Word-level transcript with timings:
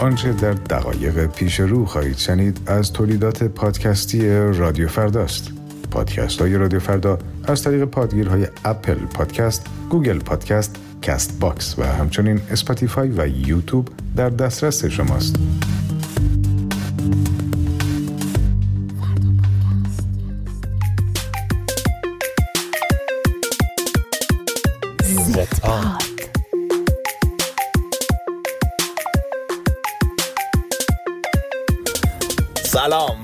آنچه 0.00 0.32
در 0.32 0.52
دقایق 0.52 1.26
پیش 1.26 1.60
رو 1.60 1.86
خواهید 1.86 2.16
شنید 2.16 2.60
از 2.66 2.92
تولیدات 2.92 3.44
پادکستی 3.44 4.30
رادیو 4.30 4.88
فرداست 4.88 5.52
پادکست 5.90 6.40
های 6.40 6.54
رادیو 6.54 6.80
فردا 6.80 7.18
از 7.44 7.62
طریق 7.62 7.84
پادگیرهای 7.84 8.46
Apple 8.64 8.94
Podcast، 8.94 9.66
Google 9.90 10.18
Podcast، 10.18 10.76
Castbox 11.02 11.78
و 11.78 11.82
همچنین 11.82 12.40
Spotify 12.50 13.08
و 13.08 13.26
یوتیوب 13.28 13.88
در 14.16 14.30
دسترس 14.30 14.84
شماست. 14.84 15.36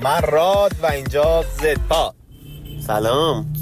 من 0.02 0.23
راد 0.23 0.73
و 0.83 0.87
اینجا 0.87 1.45
زدپا. 1.62 2.15
سلام. 2.87 3.52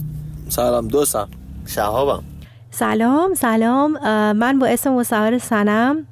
سلام 0.49 0.89
دوستم. 0.89 1.29
شهابم. 1.67 2.25
سلام 2.71 3.35
سلام. 3.35 3.93
من 4.33 4.59
با 4.59 4.67
اسم 4.67 4.91
مصور 4.91 5.39
سنم 5.39 6.07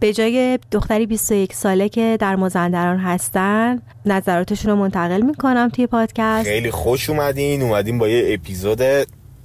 به 0.00 0.12
جای 0.12 0.58
دختری 0.70 1.06
21 1.06 1.52
ساله 1.52 1.88
که 1.88 2.16
در 2.20 2.36
مازندران 2.36 2.98
هستن 2.98 3.82
نظراتشون 4.06 4.70
رو 4.70 4.76
منتقل 4.76 5.20
می‌کنم 5.20 5.68
توی 5.68 5.86
پادکست. 5.86 6.44
خیلی 6.44 6.70
خوش 6.70 7.10
اومدین. 7.10 7.62
اومدین 7.62 7.98
با 7.98 8.08
یه 8.08 8.34
اپیزود 8.34 8.82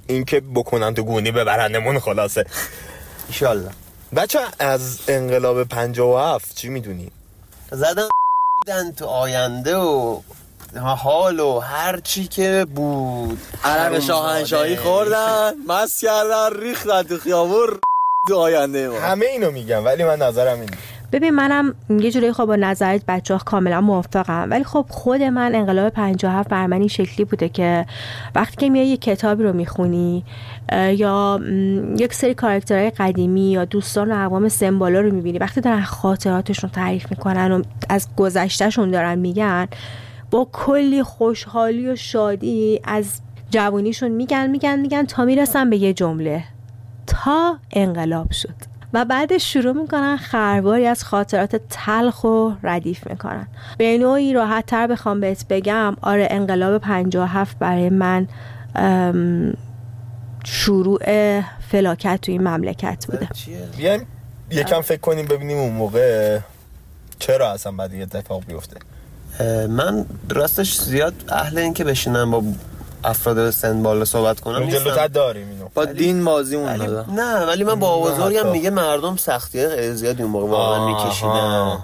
اینکه 0.06 0.40
بکنن 0.40 0.94
تو 0.94 1.02
گونی 1.02 1.30
ببرندمون 1.30 1.98
خلاصه. 1.98 2.44
ایشالله 3.28 3.70
بچه 4.16 4.38
از 4.58 5.00
انقلاب 5.08 5.64
57 5.64 6.56
چی 6.56 6.68
می‌دونی؟ 6.68 7.10
زدن 7.70 8.02
دیدن 8.66 8.92
تو 8.92 9.06
آینده 9.06 9.76
و 9.76 10.20
حال 10.74 11.40
و 11.40 11.58
هر 11.58 12.00
چی 12.00 12.28
که 12.28 12.66
بود. 12.74 13.38
عرق 13.64 13.98
شاهنشاهی 13.98 14.76
خوردن 14.76 15.52
مست 15.68 16.00
کردن 16.00 16.60
ریختن 16.60 17.02
تو 17.02 17.18
خیابون 17.18 17.80
تو 18.28 18.36
آینده 18.36 18.88
ما. 18.88 19.00
همه 19.00 19.26
اینو 19.26 19.50
میگم 19.50 19.84
ولی 19.84 20.04
من 20.04 20.22
نظرم 20.22 20.60
اینه. 20.60 20.78
ببین 21.12 21.30
منم 21.30 21.74
یه 21.90 22.10
جوری 22.10 22.32
خب 22.32 22.44
با 22.44 22.56
نظرت 22.56 23.02
بچه 23.08 23.34
ها 23.34 23.40
کاملا 23.44 23.80
موافقم. 23.80 24.50
ولی 24.50 24.64
خب 24.64 24.86
خود 24.88 25.22
من 25.22 25.54
انقلاب 25.54 25.88
57 25.88 26.48
بر 26.48 26.66
من 26.66 26.78
این 26.78 26.88
شکلی 26.88 27.24
بوده 27.24 27.48
که 27.48 27.86
وقتی 28.34 28.56
که 28.56 28.70
میای 28.70 28.86
یه 28.86 28.96
کتابی 28.96 29.42
رو 29.42 29.52
می‌خونی 29.52 30.24
یا 30.72 31.40
یک 31.96 32.14
سری 32.14 32.34
کارکترهای 32.34 32.90
قدیمی 32.90 33.50
یا 33.50 33.64
دوستان 33.64 34.12
و 34.12 34.24
اقوام 34.24 34.48
سمبالا 34.48 35.00
رو 35.00 35.14
می‌بینی 35.14 35.38
وقتی 35.38 35.60
دارن 35.60 35.82
خاطراتشون 35.82 36.70
تعریف 36.70 37.10
می‌کنن 37.10 37.52
و 37.52 37.62
از 37.88 38.08
گذشتهشون 38.16 38.90
دارن 38.90 39.18
میگن 39.18 39.68
با 40.30 40.48
کلی 40.52 41.02
خوشحالی 41.02 41.88
و 41.88 41.96
شادی 41.96 42.80
از 42.84 43.20
جوانیشون 43.50 44.10
میگن 44.10 44.50
میگن 44.50 44.80
میگن 44.80 45.04
تا 45.04 45.24
می‌رسن 45.24 45.70
به 45.70 45.76
یه 45.76 45.92
جمله. 45.92 46.44
تا 47.06 47.58
انقلاب 47.72 48.30
شد. 48.32 48.71
و 48.92 49.04
بعدش 49.04 49.52
شروع 49.52 49.72
می‌کنن 49.72 50.16
خرباری 50.16 50.86
از 50.86 51.04
خاطرات 51.04 51.60
تلخ 51.70 52.24
و 52.24 52.50
ردیف 52.62 53.06
می‌کنن. 53.06 53.46
به 53.78 53.98
نوعی 53.98 54.32
راحت 54.32 54.66
تر 54.66 54.86
بخوام 54.86 55.20
بهت 55.20 55.48
بگم 55.48 55.96
آره 56.02 56.28
انقلاب 56.30 56.78
57 56.78 57.58
برای 57.58 57.88
من 57.90 58.28
شروع 60.44 61.00
فلاکت 61.68 62.20
تو 62.22 62.32
این 62.32 62.48
مملکت 62.48 63.06
بوده. 63.06 63.28
بیایم 63.76 64.06
یکم 64.50 64.80
فکر 64.80 65.00
کنیم 65.00 65.26
ببینیم 65.26 65.58
اون 65.58 65.72
موقع 65.72 66.38
چرا 67.18 67.52
اصلا 67.52 67.72
بعد 67.72 67.92
این 67.92 68.02
اتفاق 68.02 68.44
بیفته. 68.46 68.76
من 69.68 70.06
راستش 70.30 70.80
زیاد 70.80 71.14
اهل 71.28 71.58
این 71.58 71.74
که 71.74 71.84
بشینم 71.84 72.30
با 72.30 72.42
افراد 73.04 73.50
سن 73.50 73.82
بالا 73.82 74.04
صحبت 74.04 74.40
کنم 74.40 74.68
جلوتر 74.70 75.06
داریم 75.06 75.48
اینو. 75.48 75.68
با 75.74 75.84
دین 75.84 76.24
بازی 76.24 76.56
اون 76.56 76.68
نه 77.14 77.46
ولی 77.46 77.64
من 77.64 77.74
با 77.74 78.00
بزرگم 78.00 78.50
میگه 78.50 78.70
مردم 78.70 79.16
سختی 79.16 79.92
زیادی 79.92 80.22
اون 80.22 80.32
موقع 80.32 80.46
واقعا 80.46 80.86
میکشیدن. 80.86 81.78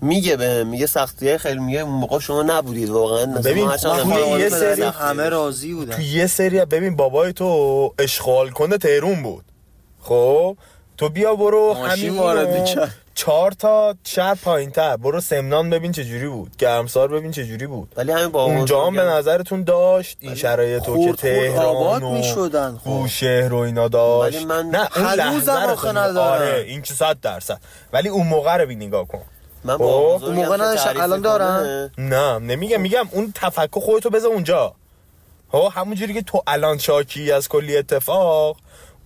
میگه 0.00 0.36
به 0.36 0.64
میگه 0.64 0.86
سختی 0.86 1.38
خیلی 1.38 1.60
میگه 1.60 1.80
اون 1.80 1.92
موقع 1.92 2.18
شما 2.18 2.42
نبودید 2.42 2.90
واقعا. 2.90 3.26
ببین 3.26 3.70
یه 4.38 4.48
سری 4.48 4.82
همه 4.82 5.28
راضی 5.28 5.74
بودن. 5.74 5.96
تو 5.96 6.02
یه 6.02 6.26
سری 6.26 6.64
ببین 6.64 6.96
بابای 6.96 7.32
تو 7.32 7.92
اشغال 7.98 8.50
کنه 8.50 8.78
تهرون 8.78 9.22
بود. 9.22 9.44
خب؟ 10.00 10.56
تو 10.98 11.08
بیا 11.08 11.34
برو 11.34 11.74
همین 11.74 12.20
چهار 13.14 13.52
تا 13.52 13.94
شهر 14.04 14.34
پایین 14.34 14.70
تر 14.70 14.96
برو 14.96 15.20
سمنان 15.20 15.70
ببین 15.70 15.92
چه 15.92 16.04
جوری 16.04 16.28
بود. 16.28 16.56
گرمسار 16.56 17.08
ببین 17.08 17.30
چه 17.30 17.44
جوری 17.46 17.66
بود. 17.66 17.92
ولی 17.96 18.12
همین 18.12 18.28
با 18.28 18.44
اونجا 18.44 18.86
هم 18.86 18.96
به 18.96 19.02
نظرتون 19.02 19.62
داشت. 19.62 20.16
این 20.20 20.34
شرایط 20.34 20.82
تو 20.82 21.04
که 21.04 21.12
تهران 21.12 22.02
و 22.02 22.12
می‌شدن 22.12 22.80
بوشهر 22.84 23.54
و 23.54 23.56
اینا 23.56 23.88
داشت. 23.88 24.36
ولی 24.36 24.44
من 24.44 24.66
نه 24.66 24.88
اون 24.96 25.06
لحظه 25.06 25.52
رو 25.52 26.18
آره 26.18 26.64
این 26.66 26.82
که 26.82 26.94
صد 26.94 27.20
درصد. 27.20 27.60
ولی 27.92 28.08
اون 28.08 28.26
موقع 28.26 28.56
رو 28.56 28.66
بی 28.66 28.74
نگاه 28.74 29.08
کن. 29.08 29.22
من 29.64 29.76
با 29.76 30.16
اون 30.16 30.34
موقع 30.34 30.56
نداشت 30.56 30.86
الان 30.86 31.20
دارن؟ 31.20 31.90
نه 31.98 32.38
نمیگم 32.38 32.80
میگم 32.80 33.08
اون 33.10 33.32
تفکر 33.34 33.80
خودتو 33.80 34.10
بذار 34.10 34.32
اونجا. 34.32 34.74
ها 35.52 35.68
همون 35.68 35.94
جوری 35.94 36.14
که 36.14 36.22
تو 36.22 36.42
الان 36.46 36.78
شاکی 36.78 37.32
از 37.32 37.48
کلی 37.48 37.76
اتفاق 37.76 38.56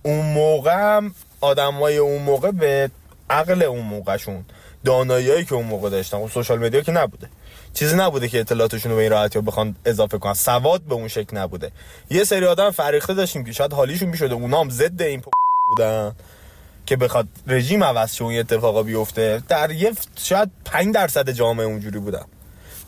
اون 0.03 0.25
موقع 0.25 0.73
هم 0.73 1.15
آدمای 1.41 1.97
اون 1.97 2.21
موقع 2.21 2.51
به 2.51 2.91
عقل 3.29 3.63
اون 3.63 3.85
موقعشون 3.85 4.45
داناییایی 4.85 5.45
که 5.45 5.55
اون 5.55 5.65
موقع 5.65 5.89
داشتن 5.89 6.17
اون 6.17 6.29
سوشال 6.29 6.59
مدیا 6.59 6.81
که 6.81 6.91
نبوده. 6.91 7.29
چیزی 7.73 7.95
نبوده 7.95 8.27
که 8.27 8.39
اطلاعاتشون 8.39 8.91
رو 8.91 8.95
به 8.95 9.03
این 9.03 9.11
راحتی 9.11 9.41
بخوان 9.41 9.75
اضافه 9.85 10.17
کنن. 10.17 10.33
سواد 10.33 10.81
به 10.81 10.93
اون 10.95 11.07
شکل 11.07 11.37
نبوده. 11.37 11.71
یه 12.09 12.23
سری 12.23 12.45
آدم 12.45 12.71
فریخته 12.71 13.13
داشتیم 13.13 13.43
که 13.43 13.51
شاید 13.51 13.73
حالیشون 13.73 14.09
می‌شده. 14.09 14.33
اونا 14.33 14.59
هم 14.59 14.69
ضد 14.69 15.01
این 15.01 15.23
بودن 15.69 16.15
که 16.85 16.95
بخواد 16.95 17.27
رژیم 17.47 17.83
عوض 17.83 18.15
شه 18.15 18.23
اون 18.23 18.35
اتفاقا 18.35 18.83
بیفته. 18.83 19.43
در 19.47 19.71
یه 19.71 19.91
شاید 20.15 20.49
5 20.65 20.95
درصد 20.95 21.29
جامعه 21.29 21.65
اونجوری 21.65 21.99
بودن. 21.99 22.25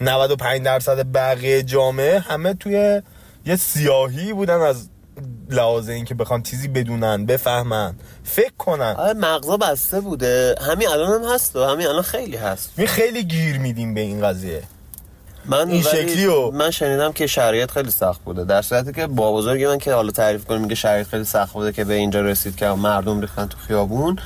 95 0.02 0.62
درصد 0.62 1.12
بقیه 1.12 1.64
جامعه 1.64 2.20
همه 2.20 2.54
توی 2.54 3.02
یه 3.46 3.56
سیاهی 3.56 4.34
بودن 4.34 4.62
از 4.62 4.90
لحاظ 5.50 5.90
این 5.90 6.06
که 6.06 6.16
بخوان 6.16 6.44
چیزی 6.44 6.68
بدونن 6.68 7.26
بفهمن 7.26 7.96
فکر 8.24 8.54
کنن. 8.58 8.96
آره 8.98 9.14
مغزا 9.14 9.58
بسته 9.58 10.00
بوده. 10.00 10.56
همین 10.62 10.88
الان 10.88 11.24
هم 11.24 11.34
هست 11.34 11.56
و 11.56 11.64
همین 11.66 11.88
الان 11.88 12.02
خیلی 12.02 12.38
هست. 12.38 12.72
می 12.78 12.88
خیلی 12.88 13.24
گیر 13.24 13.58
میدیم 13.58 13.94
به 13.94 14.02
این 14.02 14.22
قضیه. 14.22 14.64
من 15.46 15.70
این 15.70 15.82
شکلی 15.82 16.26
و 16.26 16.52
من 16.52 16.72
شنیدم 16.72 17.12
که 17.12 17.28
شرایط 17.28 17.72
خیلی 17.72 17.92
سخت 17.92 18.22
بوده. 18.22 18.44
در 18.44 18.62
صورتی 18.62 18.94
که 18.94 19.08
با 19.08 19.34
بزرگی 19.34 19.68
من 19.68 19.78
که 19.78 19.94
حالا 19.94 20.12
تعریف 20.12 20.46
کنیم 20.46 20.62
میگه 20.62 20.76
شرایط 20.76 21.08
خیلی 21.08 21.24
سخت 21.24 21.54
بوده 21.54 21.72
که 21.72 21.84
به 21.84 21.94
اینجا 21.94 22.22
رسید 22.22 22.56
که 22.56 22.68
مردم 22.68 23.22
ریختن 23.22 23.46
تو 23.48 23.58
خیابون 23.58 24.20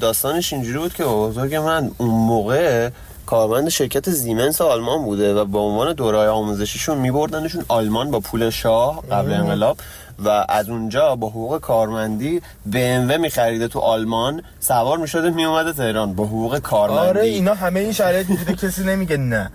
داستانش 0.00 0.52
اینجوری 0.52 0.78
بود 0.78 0.94
که 0.94 1.04
بزرگ 1.04 1.54
من 1.54 1.90
اون 1.98 2.10
موقع 2.10 2.90
کارمند 3.30 3.68
شرکت 3.68 4.10
زیمنس 4.10 4.60
آلمان 4.60 5.04
بوده 5.04 5.34
و 5.34 5.44
با 5.44 5.60
عنوان 5.60 5.92
دورای 5.92 6.28
آموزشیشون 6.28 6.98
میبردنشون 6.98 7.64
آلمان 7.68 8.10
با 8.10 8.20
پول 8.20 8.50
شاه 8.50 9.02
قبل 9.10 9.32
انقلاب 9.32 9.78
و 10.24 10.46
از 10.48 10.68
اونجا 10.68 11.16
با 11.16 11.28
حقوق 11.28 11.60
کارمندی 11.60 12.40
BMW 12.72 12.76
میخریده 13.20 13.68
تو 13.68 13.78
آلمان. 13.78 14.42
سوار 14.60 14.98
می‌شده 14.98 15.30
میومده 15.30 15.72
تهران 15.72 16.14
با 16.14 16.24
حقوق 16.24 16.58
کارمندی. 16.58 17.08
آره 17.08 17.20
اینا 17.20 17.54
همه 17.54 17.80
این 17.80 17.92
شرایط 17.92 18.26
بوده 18.26 18.54
کسی 18.54 18.84
نمیگه 18.84 19.16
نه. 19.16 19.50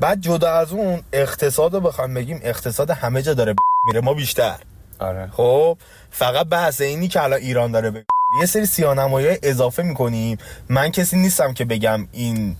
بعد 0.00 0.20
جدا 0.20 0.50
از 0.52 0.72
اون 0.72 1.00
اقتصاد 1.12 1.74
رو 1.74 1.80
بخوام 1.80 2.14
بگیم 2.14 2.40
اقتصاد 2.42 2.90
همه 2.90 3.22
جا 3.22 3.34
داره 3.34 3.54
میره 3.86 4.00
ما 4.00 4.14
بیشتر. 4.14 4.56
آره. 4.98 5.30
خب 5.32 5.76
فقط 6.10 6.46
بحث 6.46 6.80
اینی 6.80 7.08
که 7.08 7.22
الان 7.22 7.38
ایران 7.38 7.72
داره 7.72 7.90
ب... 7.90 7.96
یه 8.40 8.46
سری 8.46 8.66
سیانمایی 8.66 9.38
اضافه 9.42 9.82
می‌کنیم. 9.82 10.38
من 10.68 10.90
کسی 10.90 11.16
نیستم 11.16 11.52
که 11.52 11.64
بگم 11.64 12.08
این 12.12 12.56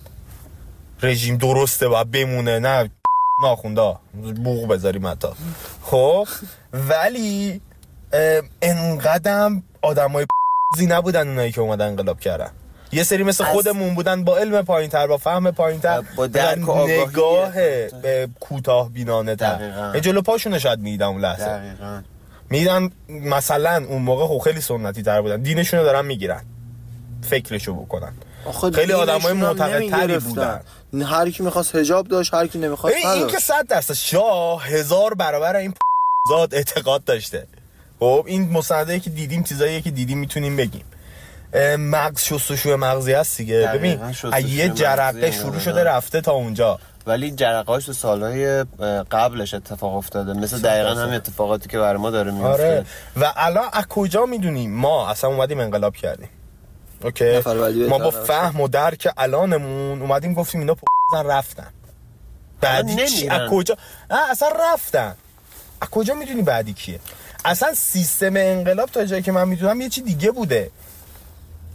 رژیم 1.02 1.36
درسته 1.36 1.88
و 1.88 2.04
بمونه. 2.04 2.58
نه 2.58 2.90
ناخونده 3.42 3.94
بوق 4.44 4.68
بذاریم 4.68 5.06
حتی. 5.06 5.28
خب 5.82 6.28
ولی 6.72 7.60
انقدم 8.62 9.62
آدم 9.82 10.10
های 10.12 10.26
زی 10.78 10.86
نبودن 10.86 11.28
اونایی 11.28 11.52
که 11.52 11.60
اومدن 11.60 11.86
انقلاب 11.86 12.20
کردن. 12.20 12.50
یه 12.92 13.02
سری 13.02 13.22
مثل 13.22 13.44
خودمون 13.44 13.94
بودن 13.94 14.24
با 14.24 14.38
علم 14.38 14.62
پایین 14.62 14.90
تر 14.90 15.06
با 15.06 15.16
فهم 15.16 15.50
پایین 15.50 15.80
تر 15.80 16.02
با 16.16 16.26
درک 16.26 16.68
و 16.68 16.86
نگاه 16.86 17.52
به 18.02 18.28
کوتاه 18.40 18.90
بینانه 18.90 19.36
تر. 19.36 20.00
جلو 20.00 20.22
پاشونه 20.22 20.58
شاید 20.58 20.80
میدن 20.80 21.06
اون 21.06 21.20
لحظه. 21.20 21.60
میدن 22.50 22.90
مثلا 23.08 23.84
اون 23.88 24.02
موقع 24.02 24.26
خب 24.26 24.38
خیلی 24.38 24.60
سنتی 24.60 25.02
تر 25.02 25.20
بودن. 25.20 25.42
دینشونو 25.42 25.82
دارن 25.82 26.04
می‌گیرن. 26.06 26.44
فکرشو 27.22 27.74
بکنن. 27.74 28.12
خیلی 28.74 28.92
آدم 28.92 29.18
های 29.18 29.32
معتقد 29.32 29.90
تری 29.90 30.18
بودن. 30.18 30.60
هر 30.94 31.30
کی 31.30 31.42
می‌خواست 31.42 31.76
حجاب 31.76 32.08
داشت 32.08 32.34
هر 32.34 32.46
کی 32.46 32.58
نمی‌خواست 32.58 32.96
ببین 32.96 33.08
این 33.08 33.26
که 33.26 33.38
صد 33.38 33.66
درصد 33.66 33.94
شاه 33.94 34.66
هزار 34.66 35.14
برابر 35.14 35.56
این 35.56 35.74
زاد 36.30 36.54
اعتقاد 36.54 37.04
داشته. 37.04 37.46
خب 38.00 38.24
این 38.26 38.50
مصنده 38.50 39.00
که 39.00 39.10
دیدیم 39.10 39.42
چیزایی 39.42 39.82
که 39.82 39.90
دیدیم 39.90 40.18
می‌تونیم 40.18 40.56
بگیم. 40.56 40.84
مغز 41.78 42.22
شستشوی 42.22 42.74
مغزی 42.74 43.12
هست 43.12 43.36
دیگه. 43.36 43.70
ببین 43.74 44.00
یه 44.46 44.68
جرقه 44.68 45.30
شروع. 45.30 45.58
شده 45.58 45.84
رفته 45.84 46.20
تا 46.20 46.32
اونجا. 46.32 46.78
ولی 47.06 47.30
جرقهاش 47.30 47.84
تو 47.86 47.92
سالهای 47.92 48.64
قبلش 49.10 49.54
اتفاق 49.54 49.94
افتاده. 49.94 50.32
مثل 50.32 50.58
دقیقا 50.58 50.90
همین 51.00 51.14
اتفاقاتی 51.14 51.68
که 51.68 51.78
برای 51.78 52.00
ما 52.00 52.10
داره 52.10 52.30
میفته 52.30 52.46
آره. 52.46 52.84
و 53.16 53.32
الان 53.36 53.68
از 53.72 53.86
کجا 53.86 54.26
می‌دونیم؟ 54.26 54.74
ما 54.76 55.08
اصلا 55.08 55.30
اومدیم 55.30 55.60
انقلاب 55.60 55.96
کردیم. 55.96 56.28
اوکی. 57.02 57.38
ما 57.88 57.98
با 57.98 58.10
فهم 58.10 58.60
و 58.60 58.68
درک 58.68 59.08
الانمون 59.16 60.02
اومدیم 60.02 60.34
گفتیم 60.34 60.60
اینا 60.60 60.76
زن 61.12 61.26
رفتن. 61.26 61.72
بعدی 62.60 63.06
چی. 63.06 63.28
از 63.28 63.50
کجا؟ 63.50 63.76
اصلا 64.30 64.48
رفتن. 64.48 65.14
از 65.80 65.88
کجا 65.90 66.14
می‌دونی 66.14 66.42
بعدی 66.42 66.72
کیه؟ 66.72 67.00
اصلا 67.44 67.74
سیستم 67.74 68.36
انقلاب 68.36 68.90
تا 68.90 69.04
جایی 69.04 69.22
که 69.22 69.32
من 69.32 69.48
می‌دونم 69.48 69.80
یه 69.80 69.88
چی 69.88 70.00
دیگه 70.02 70.30
بوده. 70.30 70.70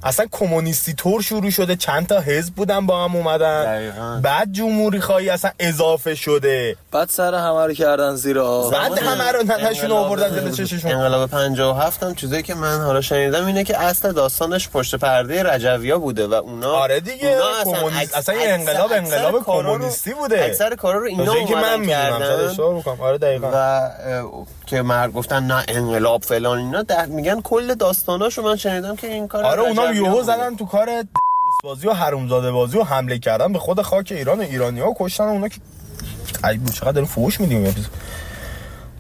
اصلا 0.06 0.26
کمونیستی 0.32 0.94
طور 0.94 1.22
شروع 1.22 1.50
شده 1.50 1.76
چند 1.76 2.08
تا 2.08 2.20
حزب 2.20 2.54
بودن 2.56 2.86
با 2.86 3.04
هم 3.06 3.16
اومدن. 3.16 3.64
دقیقاً. 3.66 4.20
بعد 4.24 4.52
جمهوری 4.52 5.00
خواهی 5.00 5.30
اصلا 5.30 5.52
اضافه 5.60 6.16
شده. 6.16 6.76
بعد 6.92 7.10
سر 7.10 7.34
همه 7.36 7.66
رو 7.66 7.74
کردن 7.74 8.16
زیر 8.16 8.40
آب. 8.40 8.74
بعد 8.74 9.00
همه 9.00 9.32
رو 9.32 9.44
ننشون 9.44 9.92
آوردن 9.92 10.36
جلو 10.36 10.52
چششون. 10.52 10.92
انقلاب 10.92 11.30
57 11.30 12.04
هم 12.04 12.16
چیزایی 12.16 12.44
که 12.44 12.54
من 12.56 12.82
حالا 12.82 13.02
شنیدم 13.02 13.46
اینه 13.46 13.64
که 13.64 13.78
اصل 13.80 14.12
داستانش 14.12 14.70
پشت 14.70 14.96
پرده 14.96 15.44
رجویا 15.44 16.00
بوده 16.00 16.28
و 16.28 16.34
اونا 16.34 16.72
آره 16.72 17.00
دیگه، 17.00 17.28
اونا 17.28 17.46
اصلا 17.62 17.88
این 17.88 17.98
اکثر- 18.00 18.34
انقلاب 18.38 18.92
انقلاب 18.94 19.44
کمونیستی 19.46 20.14
بوده. 20.14 20.44
اکثر 20.46 20.76
کارا 20.76 21.00
رو 21.00 21.06
اینا 21.08 21.26
جایی 21.26 21.46
که 21.46 21.56
من 21.56 21.64
اومدن 21.74 21.86
کردن. 21.88 22.56
آره 23.00 23.18
دقیقاً. 23.18 23.50
و 23.54 24.46
که 24.66 24.82
مرد 24.82 25.14
گفتن 25.14 25.44
نه 25.44 25.64
انقلاب 25.68 26.24
فلان 26.24 26.58
اینا 26.58 26.82
در 26.82 27.06
میگن 27.06 27.42
کل 27.42 27.74
داستاناشو 27.74 28.42
من 28.42 28.56
شنیدم 28.56 28.96
که 28.96 29.08
این 29.08 29.28
کار 29.28 29.46
آره 29.46 29.62
اونا 29.62 29.94
یوهو. 29.94 30.24
زدن 30.24 30.56
تو 30.56 30.66
کار 30.66 30.90
بازی 31.64 31.88
و 31.88 31.94
حرومزاده 31.94 32.52
بازی 32.52 32.78
و 32.78 32.84
حمله 32.84 33.20
کردن 33.20 33.54
به 33.54 33.60
خود 33.60 33.82
خاک 33.82 34.12
ایران 34.12 34.40
و 34.40 34.42
ایرانی 34.42 34.80
ها 34.80 34.94
کشتن 35.00 35.24
اونا 35.24 35.48
که 35.48 35.60
ای 36.44 36.60
چقدر 36.74 36.92
داریم 36.92 37.10
فوش 37.10 37.40
میدیم 37.42 37.76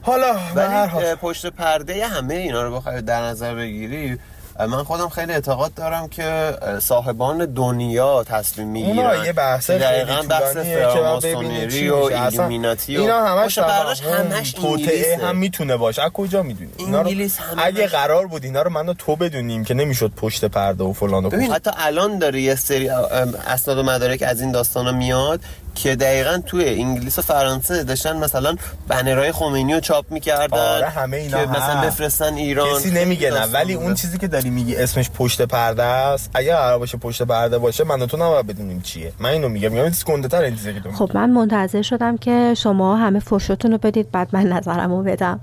حالا 0.01 0.35
ولی 0.55 1.15
پشت 1.15 1.45
پرده 1.45 2.07
همه 2.07 2.35
اینا 2.35 2.63
رو 2.63 2.75
بخوای 2.75 3.01
در 3.01 3.21
نظر 3.21 3.55
بگیری 3.55 4.17
من 4.59 4.83
خودم 4.83 5.09
خیلی 5.09 5.31
اعتقاد 5.31 5.73
دارم 5.73 6.07
که 6.07 6.53
صاحبان 6.81 7.45
دنیا 7.45 8.23
تصمیم 8.23 8.67
می‌گیرن. 8.67 8.99
اونا 8.99 9.25
یه 9.25 9.33
بحث 9.33 9.69
دقیقا 9.69 10.21
بحث 10.29 10.57
فراماسونری 10.57 11.89
و 11.89 11.95
ایلومیناتی 11.95 12.97
اینا 12.97 13.25
همش 13.25 13.55
توهم، 13.55 13.95
همش 14.31 14.55
انگلیسه. 14.55 15.19
هم 15.23 15.37
می‌تونه 15.37 15.77
باشه. 15.77 16.03
از 16.03 16.11
کجا 16.11 16.43
می‌دونی 16.43 16.71
انگلیس 16.79 17.37
همش- 17.39 17.63
اگه 17.65 17.87
قرار 17.87 18.27
بود 18.27 18.43
اینا 18.43 18.61
رو 18.61 18.69
من 18.69 18.89
و 18.89 18.93
تو 18.93 19.15
بدونیم 19.15 19.63
که 19.63 19.73
نمی‌شد 19.73 20.11
پشت 20.17 20.45
پرده 20.45 20.83
و 20.83 20.93
فلان 20.93 21.25
و. 21.25 21.53
حتی 21.53 21.71
الان 21.77 22.19
داره 22.19 22.41
یه 22.41 22.55
سری 22.55 22.89
اسناد 22.89 23.77
و 23.77 23.83
مدارک 23.83 24.23
از 24.27 24.41
این 24.41 24.51
داستانا 24.51 24.91
میاد 24.91 25.39
که 25.75 25.95
دقیقا 25.95 26.41
توی 26.45 26.69
انگلیس 26.69 27.19
و 27.19 27.21
فرانسه 27.21 27.83
داشتن 27.83 28.17
مثلا 28.17 28.55
بنرهای 28.87 29.31
خمینی 29.31 29.73
رو 29.73 29.79
چاپ 29.79 30.11
می‌کردن 30.11 30.57
آره، 30.57 30.89
همه 30.89 31.17
اینا 31.17 31.45
که 31.45 31.51
مثلا. 31.51 31.81
بفرستن 31.81 32.33
ایران 32.33 32.79
کسی 32.79 32.91
نمیگه 32.91 33.31
نه 33.31 33.45
ولی. 33.45 33.73
اون 33.73 33.93
چیزی 33.93 34.17
که 34.17 34.27
داری 34.27 34.49
میگی 34.49 34.75
اسمش 34.75 35.09
پشت 35.09 35.41
پرده 35.41 35.83
است 35.83 36.29
اگه 36.33 36.55
قرار 36.55 36.79
باشه 36.79 36.97
پشت 36.97 37.23
پرده 37.23 37.57
باشه 37.57 37.83
من 37.83 38.01
و 38.01 38.05
تو 38.05 38.17
نباید 38.17 38.47
بدونیم 38.47 38.81
چیه 38.81 39.13
من 39.19 39.29
اینو 39.29 39.49
میگم 39.49 39.71
میگم 39.71 39.89
چیز 39.89 40.05
گنده 40.05 40.27
تر 40.27 40.41
این 40.41 40.55
چیزی 40.55 40.73
که. 40.73 40.89
خب 40.91 41.11
من 41.13 41.29
منتظر 41.29 41.81
شدم 41.81 42.17
که 42.17 42.53
شما 42.57 42.95
همه 42.95 43.19
فرشتون 43.19 43.71
رو 43.71 43.77
بدید 43.77 44.11
بعد 44.11 44.29
من 44.31 44.43
نظرم 44.43 44.91
رو 44.91 45.03
بدم 45.03 45.39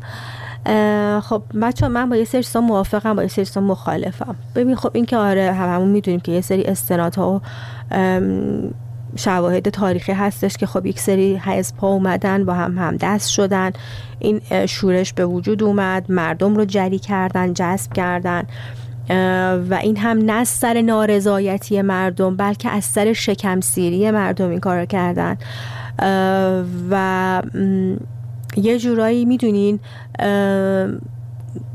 خب 1.21 1.43
بچه 1.63 1.89
من 1.89 2.09
با 2.09 2.17
یه 2.17 2.25
سری 2.25 2.43
چیزا 2.43 2.61
موافقم 2.61 3.17
با 3.17 3.23
یه 3.23 3.29
سری 3.29 3.45
چیزا 3.45 3.61
مخالفم 3.61 4.37
ببین 4.55 4.77
خب 4.77 4.91
این 4.93 5.07
که 5.07 5.17
آره 5.17 5.53
هممون 5.53 5.89
می‌دونیم 5.89 6.21
که 6.21 6.33
یه 6.33 6.41
سری 6.41 6.65
استنادها 6.65 7.31
و 7.31 7.41
شواهد 9.17 9.69
تاریخی 9.69 10.13
هستش 10.13 10.57
که 10.57 10.67
خب 10.67 10.87
یک 10.87 11.01
سری 11.01 11.37
حزب 11.37 11.77
ها 11.77 11.89
اومدن 11.89 12.45
با 12.45 12.55
هم 12.55 12.79
هم 12.79 12.97
دست 12.97 13.31
شدن. 13.31 13.71
این 14.19 14.41
شورش 14.67 15.13
به 15.13 15.27
وجود 15.27 15.63
اومد 15.63 16.13
مردم 16.13 16.57
رو 16.57 16.65
جری 16.65 16.99
کردن 16.99 17.55
جذب 17.55 17.93
کردن. 17.93 18.43
و 19.71 19.79
این 19.83 19.97
هم 19.97 20.19
نه 20.19 20.33
از 20.33 20.49
سر 20.49 20.83
نارضایتی 20.83 21.83
مردم 21.83 22.37
بلکه 22.37 22.71
از 22.71 22.85
سر 22.85 23.13
شکمسیری 23.13 24.11
مردم 24.11 24.51
این 24.51 24.61
کار 24.61 24.81
رو 24.81 24.87
کردن 24.87 25.37
و 26.91 27.43
یه 28.57 28.79
جورایی 28.79 29.25
می‌دونین 29.25 29.81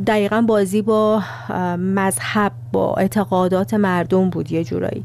دقیقا 0.07 0.41
بازی 0.41 0.81
با 0.81 1.23
مذهب 1.77 2.51
با 2.71 2.93
اعتقادات 2.93 3.73
مردم 3.73 4.29
بود 4.29 4.51
یه 4.51 4.63
جورایی. 4.63 5.03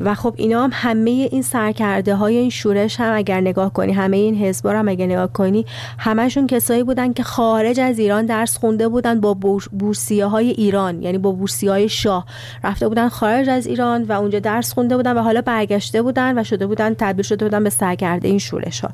و 0.00 0.14
خب 0.14 0.34
اینا 0.36 0.64
هم 0.64 0.70
همه 0.72 1.10
این 1.10 1.42
سرکرده 1.42 2.14
های 2.14 2.36
این 2.36 2.50
شورش 2.50 3.00
هم 3.00 3.16
اگر 3.16 3.40
نگاه 3.40 3.72
کنی 3.72 3.92
همه 3.92 4.16
این 4.16 4.34
حزبا 4.34 4.72
رو 4.72 4.78
هم 4.78 4.88
اگر 4.88 5.06
نگاه 5.06 5.32
کنی 5.32 5.66
همشون 5.98 6.46
کسایی 6.46 6.82
بودن 6.82 7.12
که 7.12 7.22
خارج 7.22 7.80
از 7.80 7.98
ایران 7.98 8.26
درس 8.26 8.56
خونده 8.58 8.88
بودن 8.88 9.20
با 9.20 9.34
بور- 9.34 9.68
بورسیه 9.78 10.26
های 10.26 10.50
ایران 10.50 11.02
یعنی 11.02 11.18
با 11.18 11.32
بورسیه 11.32 11.70
های 11.70 11.88
شاه. 11.88 12.26
رفته 12.64 12.88
بودن 12.88 13.08
خارج 13.08 13.48
از 13.48 13.66
ایران 13.66 14.02
و 14.02 14.12
اونجا 14.12 14.38
درس 14.38 14.72
خونده 14.72 14.96
بودن 14.96 15.18
و 15.18 15.22
حالا 15.22 15.40
برگشته 15.40 16.02
بودن 16.02 16.38
و 16.38 16.44
شده 16.44 16.66
بودن 16.66 16.94
تبدیل 16.94 17.22
شده 17.22 17.44
بودن 17.44 17.64
به 17.64 17.70
سرکرده 17.70 18.28
این 18.28 18.38
شورش 18.38 18.80
ها 18.80 18.90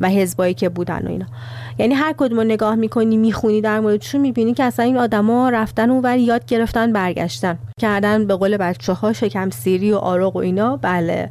و 0.00 0.08
حزبایی 0.08 0.54
که 0.54 0.68
بودن 0.68 1.02
و 1.06 1.08
اینا. 1.08 1.26
یعنی 1.78 1.94
هر 1.94 2.14
کدوم 2.18 2.38
رو 2.38 2.44
نگاه 2.44 2.74
می‌کنی 2.74 3.16
می‌خونی 3.16 3.60
در 3.60 3.80
موردشون 3.80 4.20
می‌بینی 4.20 4.54
که 4.54 4.64
اصلا 4.64 4.84
این 4.84 4.96
آدما 4.96 5.48
رفتن 5.48 5.90
اونور 5.90 6.16
یاد 6.16 6.46
گرفتن 6.46 6.92
برگشتن. 6.92 7.58
کردن 7.80 8.26
به 8.26 8.34
قول 8.34 8.56
بچه 8.56 8.92
ها 8.92 9.12
شکم 9.12 9.50
سیری 9.50 9.92
و 9.92 9.96
آرق 9.96 10.36
و 10.36 10.38
اینا. 10.38 10.76
بله. 10.76 11.30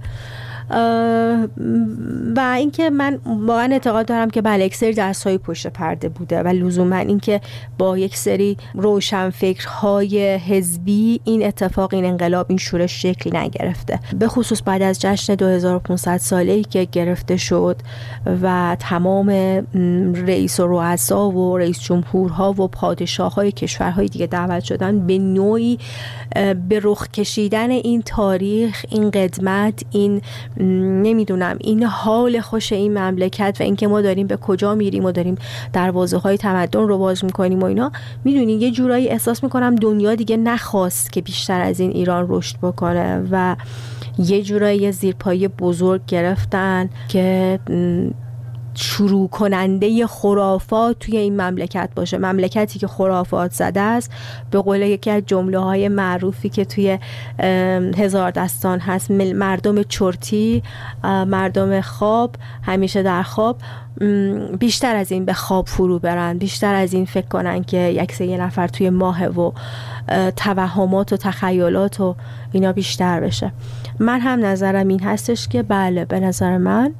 و 0.69 2.53
اینکه 2.55 2.89
من 2.89 3.19
واقعا 3.25 3.71
اعتقاد 3.71 4.05
دارم 4.05 4.29
که 4.29 4.41
بله 4.41 4.65
یک 4.65 4.75
سری 4.75 4.93
درس 4.93 5.27
پشت 5.27 5.67
پرده 5.67 6.09
بوده 6.09 6.43
و 6.43 6.47
لزوما 6.47 6.95
اینکه 6.95 7.41
با 7.77 7.97
یک 7.97 8.17
سری 8.17 8.57
روشن 8.73 9.29
فکرهای 9.29 10.35
حزبی 10.35 11.21
این 11.23 11.45
اتفاق 11.45 11.93
این 11.93 12.05
انقلاب 12.05 12.45
این 12.49 12.57
شورش 12.57 13.01
شکل 13.01 13.37
نگرفته. 13.37 13.99
به 14.19 14.27
خصوص 14.27 14.61
بعد 14.65 14.81
از 14.81 15.01
جشن 15.01 15.35
2500 15.35 16.17
ساله 16.17 16.51
ای 16.51 16.63
که 16.63 16.87
گرفته 16.91 17.37
شد 17.37 17.75
و 18.41 18.77
تمام 18.79 19.29
رئیس 20.27 20.59
و 20.59 20.67
رؤسا 20.67 21.29
و 21.29 21.57
رئیس 21.57 21.79
جمهورها 21.79 22.51
و 22.51 22.67
پادشاه 22.67 23.33
های 23.33 23.51
کشورهای 23.51 24.07
دیگه 24.07 24.27
دعوت 24.27 24.63
شدن 24.63 25.07
به 25.07 25.17
نوعی 25.17 25.79
به 26.69 26.79
رخ 26.83 27.07
کشیدن 27.07 27.71
این 27.71 28.01
تاریخ 28.01 28.85
این 28.89 29.11
قدمت 29.11 29.83
این 29.91 30.21
نمی‌دونم. 30.59 31.57
این 31.59 31.83
حال 31.83 32.39
خوش 32.39 32.73
این 32.73 32.97
مملکت 32.97 33.57
و 33.59 33.63
اینکه 33.63 33.87
ما 33.87 34.01
داریم 34.01 34.27
به 34.27 34.37
کجا 34.37 34.75
میریم 34.75 35.05
و 35.05 35.11
داریم 35.11 35.35
دروازه 35.73 36.17
های 36.17 36.37
تمدن 36.37 36.87
رو 36.87 36.97
باز 36.97 37.25
می‌کنیم 37.25 37.59
و 37.59 37.65
اینا 37.65 37.91
می‌دونی 38.23 38.53
یه 38.53 38.71
جورایی 38.71 39.09
احساس 39.09 39.43
می‌کنم 39.43 39.75
دنیا 39.75 40.15
دیگه 40.15 40.37
نخواست 40.37 41.11
که 41.11 41.21
بیشتر 41.21 41.61
از 41.61 41.79
این 41.79 41.91
ایران 41.91 42.25
رشد 42.29 42.57
بکنه 42.61 43.27
و 43.31 43.55
یه 44.19 44.41
جورایی 44.41 44.91
زیرپایی 44.91 45.47
بزرگ 45.47 46.01
گرفتن 46.07 46.89
که 47.07 47.59
شروع 48.79 49.29
کننده 49.29 50.07
خرافات 50.07 50.99
توی 50.99 51.17
این 51.17 51.41
مملکت 51.41 51.89
باشه. 51.95 52.17
مملکتی 52.17 52.79
که 52.79 52.87
خرافات 52.87 53.51
زده 53.51 53.81
است 53.81 54.11
به 54.51 54.59
قول 54.59 54.81
یکی 54.81 55.09
از 55.11 55.23
جمله 55.25 55.59
های 55.59 55.87
معروفی 55.89 56.49
که 56.49 56.65
توی 56.65 56.99
هزار 57.97 58.31
دستان 58.31 58.79
هست 58.79 59.11
مردم 59.11 59.83
چرتی 59.83 60.63
مردم 61.03 61.81
خواب 61.81 62.35
همیشه 62.61 63.03
در 63.03 63.23
خواب 63.23 63.57
بیشتر 64.59 64.95
از 64.95 65.11
این 65.11 65.25
به 65.25 65.33
خواب 65.33 65.67
فرو 65.67 65.99
برن. 65.99 66.37
بیشتر 66.37 66.75
از 66.75 66.93
این 66.93 67.05
فکر 67.05 67.27
کنن 67.27 67.63
که 67.63 67.77
یک 67.77 68.21
یه 68.21 68.37
نفر 68.37 68.67
توی 68.67 68.89
ماه 68.89 69.25
و 69.25 69.51
توهمات 70.35 71.13
و 71.13 71.17
تخیلات 71.17 71.99
و 71.99 72.15
اینا 72.51 72.73
بیشتر 72.73 73.19
بشه. 73.19 73.51
من 73.99 74.19
هم 74.19 74.45
نظرم 74.45 74.87
این 74.87 75.03
هستش 75.03 75.47
که 75.47 75.63
بله 75.63 76.05
به 76.05 76.19
نظر 76.19 76.57
من 76.57 76.93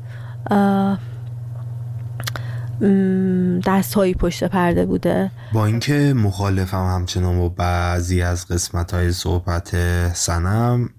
اه، 2.82 2.88
م، 2.88 3.60
دست 3.60 3.94
هایی 3.94 4.14
پشت 4.14 4.44
پرده 4.44 4.86
بوده. 4.86 5.32
با 5.54 5.66
اینکه 5.66 6.14
مخالفم 6.16 6.86
همچنان 6.96 7.40
با 7.40 7.50
بعضی 7.50 8.22
از 8.22 8.48
قسمت 8.48 8.94
های 8.94 9.12
صحبت 9.12 9.76
سنم 10.14 10.90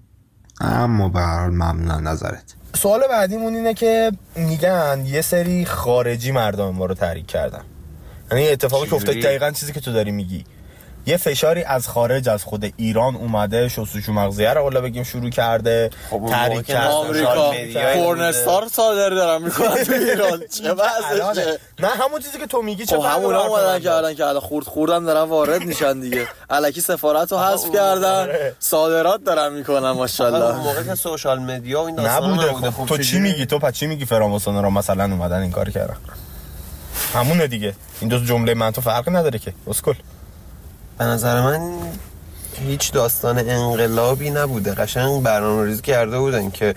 اما 0.61 1.09
به 1.09 1.19
هر 1.19 1.39
حال 1.39 1.49
ممنون 1.49 2.07
نظرت. 2.07 2.55
سوال 2.73 2.99
بعدیمون 3.09 3.53
اینه 3.55 3.73
که 3.73 4.11
میگن 4.35 5.03
یه 5.05 5.21
سری 5.21 5.65
خارجی 5.65 6.31
مردم 6.31 6.69
ما 6.69 6.85
رو 6.85 6.93
تحریک 6.93 7.27
کردن. 7.27 7.61
یعنی 8.31 8.47
اتفاقی 8.47 8.87
که 8.87 8.95
افتاد؟ 8.95 9.15
دقیقا 9.15 9.51
چیزی 9.51 9.73
که 9.73 9.79
تو 9.79 9.91
داری 9.93 10.11
میگی. 10.11 10.45
یه 11.09 11.17
فشاری 11.17 11.63
از 11.63 11.87
خارج 11.87 12.29
از 12.29 12.43
خود 12.43 12.73
ایران 12.77 13.15
اومده 13.15 13.67
شستشو 13.69 14.11
مغزیه 14.13 14.53
رو 14.53 14.61
حالا 14.61 14.81
بگیم 14.81 15.03
شروع 15.03 15.29
کرده 15.29 15.89
خب 16.09 16.25
تحریک 16.29 16.65
کرده. 16.65 16.87
آمریکا 16.87 17.53
پورنستار 17.93 18.67
صادر 18.67 19.09
دارن 19.09 19.43
می‌کنن 19.43 19.83
تو 19.83 19.93
ایران. 19.93 20.43
چه 20.47 20.63
الانه. 20.69 21.29
وضعشه 21.31 21.59
نه 21.79 21.87
همون 21.87 22.21
چیزی 22.21 22.37
که 22.39 22.45
تو 22.47 22.61
میگی 22.61 22.85
چه 22.85 22.97
خب 22.99 23.21
با 23.21 23.45
اومدن 23.47 23.79
که 23.79 23.91
الان 23.91 24.15
که 24.15 24.25
الان 24.25 24.39
خورد 24.39 24.65
خوردم 24.65 25.05
دارن 25.05 25.29
وارد 25.29 25.61
میشن 25.61 25.99
دیگه. 25.99 26.27
الکی 26.49 26.81
سفارت 26.81 27.31
رو 27.31 27.37
حذف 27.37 27.73
کردن. 27.73 28.21
آره. 28.21 28.55
صادرات 28.59 29.23
دارن 29.23 29.53
می‌کنن 29.53 29.91
ماشاءالله. 29.91 30.55
موقع 30.55 30.83
که 30.83 30.95
سوشال 30.95 31.39
مدیا 31.39 31.81
و 31.81 31.85
این 31.85 31.99
نبوده 31.99 32.71
خب. 32.71 32.85
تو 32.85 32.97
چی؟ 32.97 33.19
میگی؟ 33.19 33.45
تو 33.45 33.59
پس 33.59 33.73
چی 33.73 33.87
میگی؟ 33.87 34.05
فراموسانا 34.05 34.61
رو 34.61 34.69
مثلا 34.69 35.03
اومدن 35.03 35.41
این 35.41 35.51
کار 35.51 35.69
کردن. 35.69 35.97
همونه 37.13 37.47
دیگه. 37.47 37.75
این 37.99 38.09
دو 38.09 38.19
جمله 38.19 38.53
من 38.53 38.71
تو 38.71 38.81
فرقی 38.81 39.11
نداره 39.11 39.39
که. 39.39 39.53
اسکل. 39.67 39.93
به 40.99 41.05
نظر 41.05 41.41
من 41.41 41.61
هیچ 42.67 42.91
داستان 42.91 43.49
انقلابی 43.49 44.29
نبوده 44.29 44.73
قشنگ 44.73 45.23
برنامه 45.23 45.65
ریزی 45.65 45.81
کرده 45.81 46.19
بودن 46.19 46.49
که 46.49 46.75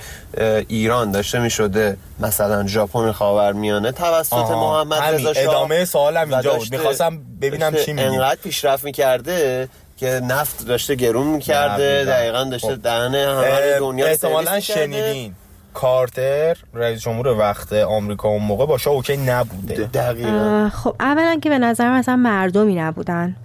ایران 0.68 1.10
داشته 1.10 1.38
می 1.38 1.50
شده 1.50 1.96
مثلا 2.20 2.66
ژاپن 2.66 3.12
خاورمیانه 3.12 3.92
توسط 3.92 4.32
آها، 4.32 4.84
محمد. 4.84 5.02
رضا 5.02 5.34
شاه 5.34 5.48
ادامه 5.48 5.84
سوالم 5.84 6.30
و 6.30 6.34
اینجا 6.34 6.54
بود. 6.54 6.68
می‌خواستم 6.70 7.18
ببینم 7.40 7.74
چی 7.74 7.92
میگی. 7.92 8.08
انقدر 8.08 8.40
پیشرفت 8.42 8.84
می‌کرده 8.84 9.68
که 9.96 10.06
نفت 10.06 10.66
داشته 10.66 10.94
گرون 10.94 11.26
می‌کرده 11.26 12.04
دقیقاً. 12.04 12.44
داشته 12.44 12.76
خب. 12.76 12.82
دهنه 12.82 13.26
همه 13.28 13.78
دنیا 13.78 14.06
احتمالا. 14.06 14.60
شنیدین 14.60 15.34
کارتر 15.74 16.56
رئیس 16.74 17.00
جمهور 17.00 17.28
وقت 17.28 17.72
آمریکا 17.72 18.28
اون 18.28 18.42
موقع 18.42 18.66
با 18.66 18.78
شاه 18.78 18.94
اوکی 18.94 19.16
نبوده 19.16 19.74
دقیقا 19.74 20.70
خب 20.74 20.96
اولا 21.00 21.38
که 21.42 21.48
به 21.48 21.58
نظر 21.58 21.88
من 21.88 21.98
اصلا 21.98 22.16
مردمی 22.16 22.74
نبودن 22.74 23.36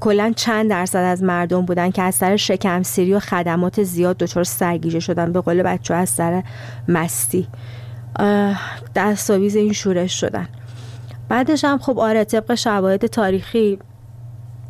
کلا 0.00 0.32
چند 0.36 0.70
درصد 0.70 0.98
از 0.98 1.22
مردم 1.22 1.60
بودن 1.62 1.90
که 1.90 2.02
از 2.02 2.14
سر 2.14 2.36
شکم 2.36 2.82
سیری 2.82 3.14
و 3.14 3.20
خدمات 3.20 3.82
زیاد 3.82 4.16
دچار 4.18 4.44
سرگیجه 4.44 5.00
شدن 5.00 5.32
به 5.32 5.40
قول 5.40 5.62
بچه 5.62 5.94
از 5.94 6.08
سر 6.08 6.42
مستی. 6.88 7.48
دستاویز 8.94 9.56
این 9.56 9.72
شورش 9.72 10.20
شدن. 10.20 10.48
بعدش 11.28 11.64
هم 11.64 11.78
خب 11.78 11.98
آره 11.98 12.24
طبق 12.24 12.54
شواهد 12.54 13.06
تاریخی 13.06 13.78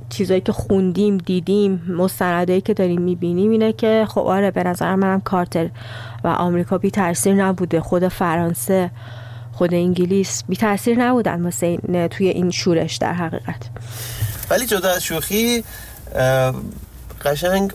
چیزایی 0.08 0.40
که 0.40 0.52
خوندیم 0.52 1.18
دیدیم 1.18 1.82
مستندایی 1.88 2.60
که 2.60 2.74
داریم 2.74 3.02
می‌بینیم 3.02 3.50
اینه 3.50 3.72
که 3.72 4.06
خب 4.08 4.20
آره 4.20 4.50
به 4.50 4.64
نظر 4.64 4.94
منم 4.94 5.20
کارتر 5.20 5.68
و 6.24 6.28
آمریکا 6.28 6.78
بی 6.78 6.90
تاثیر 6.90 7.34
نبوده. 7.34 7.80
خود 7.80 8.08
فرانسه 8.08 8.90
خود 9.52 9.74
انگلیس 9.74 10.44
بی 10.48 10.56
تاثیر 10.56 10.98
نبودن 10.98 11.52
این- 11.62 12.08
توی 12.08 12.28
این 12.28 12.50
شورش 12.50 12.96
در 12.96 13.12
حقیقت. 13.12 13.70
ولی 14.50 14.66
جدا 14.66 14.90
از 14.90 15.04
شوخی 15.04 15.64
قشنگ 17.24 17.72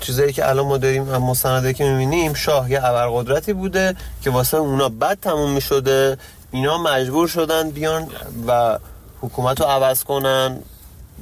چیزایی 0.00 0.32
که 0.32 0.48
الان 0.48 0.66
ما 0.66 0.76
داریم 0.76 1.14
هم 1.14 1.22
مستندایی 1.22 1.74
که 1.74 1.84
می‌بینیم 1.84 2.34
شاه 2.34 2.70
یه 2.70 2.84
ابرقدرتی 2.84 3.52
بوده 3.52 3.94
که 4.22 4.30
واسه 4.30 4.56
اونا 4.56 4.88
بد 4.88 5.18
تموم 5.22 5.50
می‌شده 5.50 6.18
اینا 6.50 6.78
مجبور 6.78 7.28
شدن 7.28 7.70
بیان 7.70 8.08
و 8.48 8.78
حکومت 9.20 9.60
رو 9.60 9.66
عوض 9.66 10.04
کنن 10.04 10.58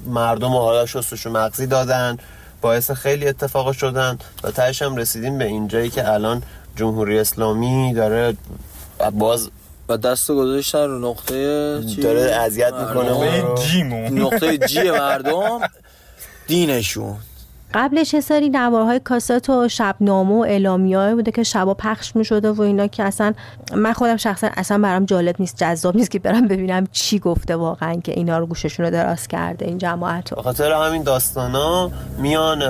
مردم 0.06 0.52
رو 0.52 0.58
حالا 0.58 0.86
شستشو 0.86 1.30
مغزی 1.30 1.66
دادن 1.66 2.16
باعث 2.60 2.90
خیلی 2.90 3.28
اتفاق 3.28 3.72
شدن 3.72 4.18
و 4.42 4.50
تهش 4.50 4.82
هم 4.82 4.96
رسیدیم 4.96 5.38
به 5.38 5.44
اینجایی 5.44 5.90
که 5.90 6.12
الان 6.12 6.42
جمهوری 6.76 7.18
اسلامی 7.18 7.94
داره 7.94 8.36
باز 9.12 9.50
و 9.88 9.96
دست 9.96 10.30
رو 10.30 10.36
گذاشتن 10.36 10.86
رو 10.86 11.10
نقطه 11.10 11.82
چی؟ 11.94 12.00
داره 12.02 12.20
اذیت 12.20 12.72
می‌کنه. 12.74 13.42
جیمون. 13.54 14.18
نقطه 14.18 14.58
جی 14.58 14.90
مردم 14.90 15.60
دینشون. 16.46 17.16
قبلش 17.74 18.14
یه 18.14 18.20
سری 18.20 18.48
نوارهای 18.48 19.00
کاسات 19.00 19.50
و 19.50 19.68
شبنامه 19.68 20.34
و 20.34 20.38
اعلامیه 20.38 21.14
بوده 21.14 21.30
که 21.30 21.42
شبا 21.42 21.74
پخش 21.74 22.16
می 22.16 22.24
شده 22.24 22.50
و 22.50 22.62
اینا 22.62 22.86
که 22.86 23.02
اصلا 23.02 23.32
من 23.74 23.92
خودم 23.92 24.16
شخصا 24.16 24.48
اصلا 24.56 24.78
برام 24.78 25.04
جالب 25.04 25.36
نیست 25.38 25.56
جذاب 25.56 25.96
نیست 25.96 26.10
که 26.10 26.18
برم 26.18 26.48
ببینم 26.48 26.86
چی 26.92 27.18
گفته 27.18 27.56
واقعا 27.56 27.94
که 27.94 28.12
اینا 28.12 28.38
رو 28.38 28.46
گوششون 28.46 28.86
رو 28.86 28.92
دراز 28.92 29.28
کرده 29.28 29.66
این 29.66 29.78
جماعت 29.78 30.30
رو. 30.30 30.36
به 30.36 30.42
خاطر 30.42 30.72
همین 30.72 31.02
داستانا 31.02 31.90
میان 32.18 32.62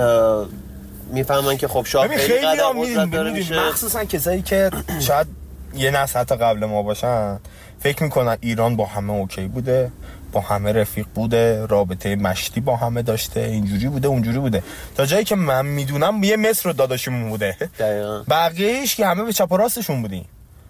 می‌فهمن 1.13 1.57
که 1.57 1.69
خب 1.69 1.85
شاه 1.87 2.09
خیلی 2.09 2.47
قدر 2.47 3.07
داره 3.13 3.33
میشه. 3.33 3.69
مخصوصا 3.69 4.05
کسایی 4.05 4.43
که 4.43 4.71
شاید 5.01 5.44
یه 5.77 5.91
نسل 5.91 6.19
حتی 6.19 6.37
قبل 6.37 6.65
ما 6.65 6.83
باشن 6.83 7.39
فکر 7.81 8.03
می‌کنن 8.03 8.37
ایران 8.41 8.77
با 8.77 8.87
همه 8.87 9.13
اوکی 9.13 9.47
بوده 9.47 9.91
با 10.33 10.41
همه 10.41 10.73
رفیق 10.73 11.07
بوده 11.15 11.67
رابطه 11.67 12.17
مشتی 12.17 12.61
با 12.61 12.77
همه 12.77 13.03
داشته 13.03 13.41
اینجوری 13.41 13.89
بوده 13.89 14.09
اونجوری 14.09 14.39
بوده. 14.39 14.63
تا 14.97 15.07
جایی 15.07 15.25
که 15.25 15.37
من 15.37 15.67
می‌دونم 15.67 16.25
یه 16.25 16.37
مصر 16.37 16.69
و 16.69 16.73
داداشمون 16.73 17.31
بوده. 17.31 17.57
دقیقا. 17.79 18.23
بقیهش 18.31 18.95
که 18.95 19.07
همه 19.07 19.25
به 19.25 19.33
چپ 19.33 19.53
و 19.53 19.57
راستشون 19.57 20.03
بودیم. 20.03 20.25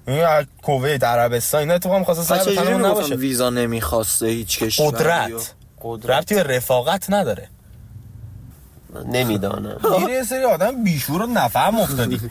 این 0.08 0.24
از 0.24 0.44
کویت 0.62 1.04
عربستان 1.04 1.60
اینا 1.60 1.74
اتفاقا 1.74 1.98
می‌خواستن 1.98 2.38
سر 2.38 2.74
نباشه. 2.74 3.14
ویزا 3.14 3.50
نمی‌خواسته 3.50 4.26
هیچ 4.26 4.58
کشوری 4.58 4.88
قدرت. 4.88 5.54
قدرت. 5.82 6.32
به 6.32 6.42
رفاقت 6.42 7.10
نداره. 7.10 7.48
نمی‌دانم. 9.12 9.76
یه 10.08 10.22
سری 10.22 10.44
آدم 10.44 10.84
بیشور 10.84 11.22
و 11.22 11.26
نفهم 11.26 11.78
افتادی. 11.78 12.20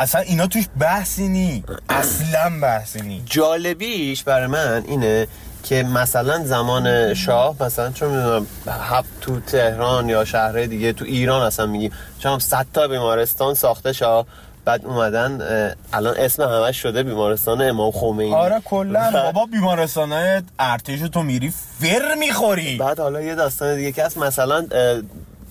اصلا 0.00 0.20
اینا 0.20 0.46
توش 0.46 0.64
بحثی 0.78 1.28
نی 1.28 1.64
اصلا 1.88 2.60
بحثی 2.62 3.00
نی. 3.00 3.22
جالبیش 3.26 4.22
برای 4.22 4.46
من 4.46 4.84
اینه 4.88 5.26
که 5.64 5.82
مثلا 5.82 6.44
زمان 6.44 7.14
شاه 7.14 7.54
مثلا 7.60 7.90
چون 7.90 8.08
می‌دونم 8.08 8.46
هفت 8.66 9.08
تو 9.20 9.40
تهران 9.40 10.08
یا 10.08 10.24
شهرهای 10.24 10.66
دیگه 10.66 10.92
تو 10.92 11.04
ایران 11.04 11.42
اصلا 11.42 11.66
میگیم. 11.66 11.92
چون 12.18 12.38
100 12.38 12.66
تا 12.74 12.88
بیمارستان 12.88 13.54
ساخته 13.54 13.92
شاه 13.92 14.26
بعد 14.64 14.86
اومدن 14.86 15.40
الان 15.92 16.14
اسم 16.16 16.42
همش 16.42 16.82
شده 16.82 17.02
بیمارستان 17.02 17.62
امام 17.62 17.90
خمینی. 17.90 18.34
آره 18.34 18.60
کلا. 18.64 19.10
بابا 19.12 19.46
بیمارستان 19.46 20.42
ارتش 20.58 21.00
تو 21.00 21.22
میری 21.22 21.52
فر 21.80 22.14
می‌خوری. 22.18 22.76
بعد 22.76 23.00
حالا 23.00 23.20
یه 23.20 23.34
داستان 23.34 23.76
دیگه 23.76 23.92
که 23.92 24.04
هست 24.04 24.18
مثلا 24.18 24.66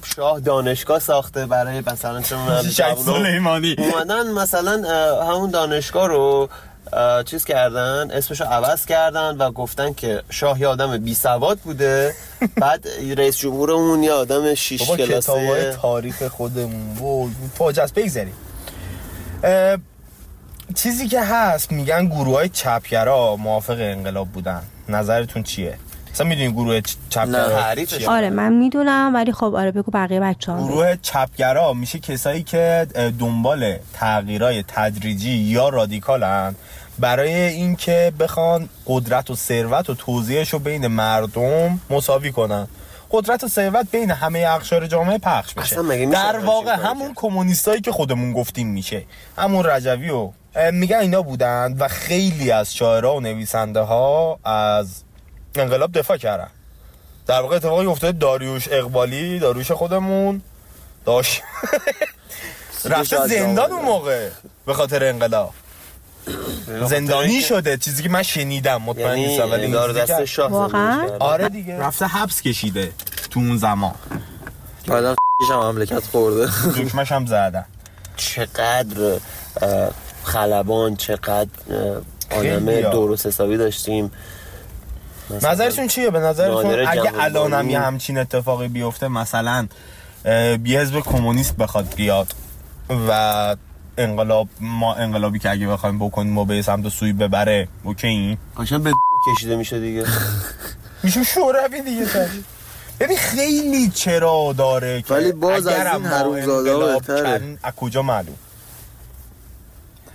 شاه 0.04 0.40
دانشگاه 0.40 1.00
ساخته 1.00 1.46
برای 1.46 1.84
مثلا 1.88 2.22
چون 2.22 2.62
سلیمانی 3.06 3.76
اومدن 3.78 4.32
مثلا 4.32 4.72
همون 5.26 5.50
دانشگاه 5.52 6.08
رو 6.08 6.50
چیز 7.26 7.46
کردن 7.46 8.12
اسمشو 8.12 8.44
عوض 8.44 8.86
کردن 8.86 9.38
و 9.38 9.52
گفتن 9.52 9.94
که 9.94 10.24
شاه 10.30 10.62
یه 10.62 10.68
آدم 10.68 10.98
بی 10.98 11.14
سواد 11.14 11.60
بوده. 11.60 12.14
بعد 12.62 12.88
رئیس 13.18 13.38
جمهورمون 13.38 14.04
یه 14.04 14.12
آدم 14.12 14.54
شیش 14.54 14.82
بابا 14.82 14.98
کلاسه. 14.98 15.78
تاریخ 15.82 16.28
خودمون. 16.28 16.98
وای 16.98 17.32
فاجعه 17.58 17.84
است 17.84 17.94
بگذاریم. 17.94 18.34
چیزی 20.76 21.08
که 21.08 21.22
هست 21.22 21.72
میگن 21.72 22.06
گروه 22.06 22.36
های 22.36 22.50
چپگرا 22.50 23.36
موافق 23.36 23.78
انقلاب 23.80 24.28
بودن. 24.28 24.62
نظرتون 24.90 25.44
چیه؟ 25.44 25.78
مثلا 26.20 26.30
می‌دونی 26.30 26.52
گروه 26.52 26.82
چپگرا 27.10 27.50
تعریفش 27.50 27.98
چیه؟ 27.98 28.10
آره 28.10 28.30
من 28.30 28.54
می‌دونم 28.54 29.12
ولی 29.16 29.32
خب 29.32 29.56
آره 29.56 29.72
بگو 29.72 29.92
بقیه 29.92 30.20
بچه 30.20 30.52
ها 30.52 30.68
گروه 30.68 30.96
چپگرا 31.02 31.74
میشه 31.74 32.00
کسایی 32.00 32.44
که 32.44 32.88
دنبال 33.20 33.78
تغییرای 33.94 34.64
تدریجی 34.68 35.30
یا 35.30 35.70
رادیکالن. 35.70 36.56
برای 37.00 37.34
اینکه 37.34 38.14
بخوان 38.20 38.70
قدرت 38.88 39.30
و 39.30 39.36
ثروت 39.36 39.90
و 39.90 39.96
توزیعش 39.96 40.50
رو 40.50 40.60
بین 40.60 40.88
مردم 40.88 41.80
مساوی 41.90 42.32
کنن. 42.32 42.68
قدرت 43.12 43.44
و 43.44 43.48
ثروت 43.48 43.92
بین 43.92 44.12
همه 44.12 44.40
اقشار 44.40 44.88
جامعه 44.88 45.18
پخش 45.18 45.58
میشه. 45.58 46.06
در 46.06 46.40
واقع 46.40 46.76
همون؟ 46.76 47.12
کمونیستایی 47.16 47.82
که 47.82 47.92
خودمون 47.92 48.34
گفتیم 48.34 48.68
میشه. 48.68 49.04
همون 49.38 49.66
رجوی 49.66 50.10
و 50.10 50.32
میگن 50.72 50.98
اینا 50.98 51.22
بودند 51.22 51.82
و 51.82 51.88
خیلی 51.88 52.52
از 52.52 52.76
شاعرها 52.76 53.16
و 53.16 53.20
نویسنده 53.20 53.80
ها 53.80 54.40
از 54.44 55.04
انقلاب 55.56 55.92
دفاع 55.92 56.18
کردن. 56.18 56.48
در 57.28 57.42
واقع 57.42 57.56
اتفاقی 57.56 57.86
افتاده 57.86 58.18
داریوش 58.20 58.68
اقبالی 58.72 59.40
داریوش 59.40 59.72
خودمون 59.72 60.42
داشت 61.06 61.42
رفته 62.86 63.28
زندان. 63.28 63.72
اون 63.72 63.86
موقع 63.86 64.30
به 64.66 64.74
خاطر 64.74 65.04
انقلاب. 65.04 65.54
زندانی 66.86 67.42
شده 67.42 67.78
چیزی 67.78 68.04
که 68.04 68.10
من 68.10 68.24
شنیدم 68.24 68.82
مطمئن 68.82 69.08
یعنی 69.08 69.28
نیستم 69.28 69.52
ولی 69.52 69.72
دار 69.72 69.94
دست 69.94 70.26
شاه. 70.26 70.76
آره 71.20 71.50
دیگه. 71.50 71.80
رفته 71.80 72.06
حبس 72.06 72.42
کشیده 72.42 72.92
تو 73.32 73.40
اون 73.40 73.58
زمان. 73.58 73.96
بعدا 74.88 75.16
هم 75.50 75.56
مملکت 75.60 76.04
خورده. 76.04 76.52
دکمش 76.78 77.12
هم 77.12 77.26
زدن. 77.26 77.66
چقدر 78.18 79.20
خلبان 80.24 80.96
چقدر 80.96 81.50
آدم. 82.32 82.82
درست 82.82 83.28
حسابی 83.28 83.58
داشتیم. 83.58 84.12
نظرشون 85.32 85.88
چیه؟ 85.88 86.10
به 86.10 86.20
نظرشون 86.20 86.66
نادر 86.66 86.92
اگه. 86.92 87.12
الانم 87.20 87.70
یه 87.70 87.80
همچین 87.80 88.18
اتفاقی 88.18 88.68
بیفته 88.68 89.08
مثلا 89.08 89.68
یه 90.66 90.80
حزب 90.80 91.00
کمونیست 91.00 91.56
بخواد 91.56 91.96
بیاد 91.96 92.34
و 93.10 93.56
انقلاب 93.98 94.48
ما 94.60 94.96
انقلابی 94.96 95.40
که 95.40 95.50
اگه 95.50 95.68
بخوایم 95.68 96.00
بکنیم 96.00 96.34
ما 96.34 96.46
به 96.46 96.62
سمت 96.62 96.90
سوی 96.90 97.14
ببره 97.14 97.68
اوکی؟ 97.84 98.38
قشنگ 98.58 98.84
به 98.84 98.92
کشیده 99.38 99.56
میشه 99.56 99.80
دیگه. 99.80 100.06
میشه 101.04 101.24
شوروی 101.24 101.82
دیگه 101.82 102.06
سری 102.06 102.44
ببین 103.00 103.18
خیلی 103.18 103.90
چرا 103.90 104.54
داره 104.58 105.02
که 105.02 105.14
ولی 105.14 105.32
باز 105.32 105.68
از 105.68 105.78
این 105.78 106.06
انقلاب 106.06 106.94
بهتره. 106.94 107.58
از 107.64 107.74
کجا 107.76 108.02
معلوم؟ 108.02 108.36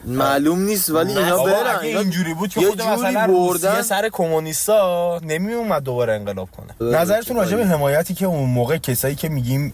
معلوم 0.07 0.59
نیست 0.59 0.91
ولی 0.91 1.19
اینا 1.19 1.45
برن. 1.45 1.77
اگه 1.79 1.99
اینجوری 1.99 2.35
بود 2.35 2.51
که 2.51 2.61
یه 2.61 2.69
خود 2.69 2.83
مثلا 2.83 3.27
بردن. 3.27 3.83
سر 3.83 4.09
کمونیستا 4.13 5.21
نمی 5.23 5.53
اومد 5.53 5.83
دوباره 5.83 6.13
انقلاب 6.13 6.49
کنه. 6.51 6.75
بله، 6.79 7.01
نظرتون 7.01 7.37
راجع 7.37 7.57
به 7.57 7.67
حمایتی 7.67 8.15
که 8.15 8.27
اون 8.27 8.51
موقع 8.51 8.77
کسایی 8.77 9.15
که 9.15 9.29
میگیم 9.29 9.73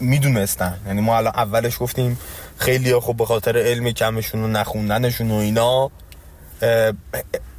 می‌دونستن. 0.00 0.74
یعنی 0.86 1.00
ما 1.00 1.16
الان 1.16 1.32
اولش 1.36 1.78
گفتیم 1.80 2.18
خیلی 2.56 3.00
خب 3.00 3.16
به 3.16 3.26
خاطر 3.26 3.56
علم 3.58 3.90
کمشون 3.90 4.44
و 4.44 4.48
نخوندنشون 4.48 5.30
و 5.30 5.34
اینا 5.34 5.90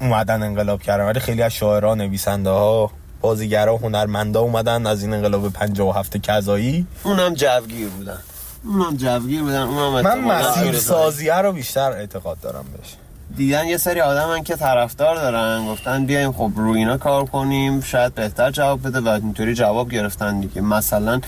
اومدن 0.01 0.43
انقلاب 0.43 0.81
کردن. 0.81 1.05
ولی 1.05 1.19
خیلی 1.19 1.41
از 1.41 1.53
شاعرها 1.53 1.95
نویسنده 1.95 2.49
ها 2.49 2.91
بازیگرا 3.21 3.77
هنرمندا 3.77 4.41
اومدن 4.41 4.85
از 4.85 5.03
این 5.03 5.13
انقلاب 5.13 5.53
57 5.53 6.17
کذایی. 6.17 6.85
اونم 7.03 7.33
جوگیر 7.33 7.87
بودن. 7.87 8.19
اونم 8.65 8.97
جوگیر 8.97 9.41
بودن 9.41 9.61
اونم 9.61 10.01
من 10.01 10.19
مسیر. 10.19 10.75
سازیه 10.75 11.35
رو 11.35 11.51
بیشتر 11.51 11.91
اعتقاد 11.91 12.39
دارم 12.39 12.65
بهش. 12.77 12.95
دیدن 13.35 13.65
یه 13.65 13.77
سری 13.77 14.01
آدمن 14.01 14.43
که 14.43 14.55
طرفدار 14.55 15.15
دارن 15.15 15.67
گفتن 15.67 16.05
بیایم 16.05 16.31
خب 16.31 16.51
روی 16.55 16.79
اینا 16.79 16.97
کار 16.97 17.25
کنیم 17.25 17.81
شاید 17.81 18.15
بهتر 18.15 18.51
جواب 18.51 18.87
بده 18.87 18.99
و 18.99 19.07
اینطوری 19.07 19.53
جواب 19.53 19.89
گرفتن 19.89 20.39
دیگه. 20.39 20.61
مثلا 20.61 21.21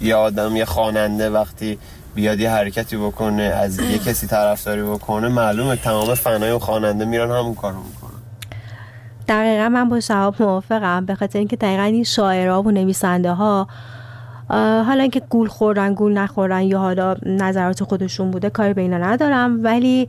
یه 0.00 0.14
آدم 0.14 0.56
یه 0.56 0.64
خواننده 0.64 1.30
وقتی 1.30 1.78
بیاد 2.14 2.40
یه 2.40 2.50
حرکتی 2.50 2.96
بکنه 2.96 3.42
از 3.42 3.78
یه 3.78 3.98
کسی 3.98 4.26
طرفداری 4.26 4.82
بکنه 4.82 5.28
معلومه 5.28 5.76
تمام 5.76 6.14
فنای 6.14 6.50
اون 6.50 6.58
خواننده 6.58 7.04
میرن 7.04 7.30
همون 7.30 7.54
کارو 7.54 7.76
می‌کنن. 7.76 8.10
دقیقا 9.28 9.68
من 9.68 9.88
با 9.88 10.00
شهاب 10.00 10.42
موافقم 10.42 11.06
به 11.06 11.14
خاطر 11.14 11.38
اینکه 11.38 11.56
دقیقا 11.56 11.82
این 11.82 12.04
شاعرها 12.04 12.62
و 12.62 12.70
نویسنده 12.70 13.32
ها 13.32 13.68
حالا 14.48 15.02
اینکه 15.02 15.20
گول 15.20 15.48
خوردن 15.48 15.94
گول 15.94 16.12
نخوردن 16.12 16.62
یا 16.62 16.78
حالا 16.78 17.16
نظرات 17.26 17.84
خودشون 17.84 18.30
بوده 18.30 18.50
کاری 18.50 18.74
به 18.74 18.80
اینا 18.80 18.98
ندارم. 18.98 19.64
ولی 19.64 20.08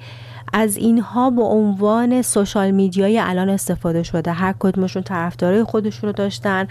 از 0.53 0.77
اینها 0.77 1.29
به 1.29 1.41
عنوان 1.41 2.21
سوشال 2.21 2.71
میدیای 2.71 3.19
الان 3.19 3.49
استفاده 3.49 4.03
شده. 4.03 4.31
هر 4.31 4.55
کدومشون 4.59 5.03
طرفدارای 5.03 5.63
خودشون 5.63 6.07
رو 6.07 6.13
داشتن 6.13 6.67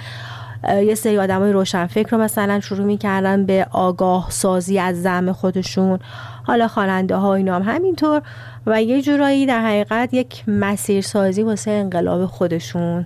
یه 0.69 0.95
سری 0.95 1.19
آدمای 1.19 1.53
روشنفکر 1.53 2.11
رو 2.11 2.19
مثلا 2.19 2.61
شروع 2.61 2.87
می‌کردن 2.87 3.47
به 3.47 3.67
آگاه 3.71 4.27
سازی 4.31 4.79
از 4.79 5.03
زعم 5.03 5.33
خودشون. 5.33 5.99
حالا 6.43 6.69
خواننده 6.69 7.17
ها 7.17 7.35
اینا 7.35 7.55
هم 7.55 7.63
همینطور. 7.63 8.23
و 8.67 8.83
یه 8.83 9.03
جورایی 9.03 9.47
در 9.47 9.61
حقیقت 9.61 10.15
یک 10.15 10.45
مسیر 10.49 11.01
سازی 11.01 11.43
واسه 11.43 11.71
انقلاب 11.71 12.27
خودشون 12.27 13.05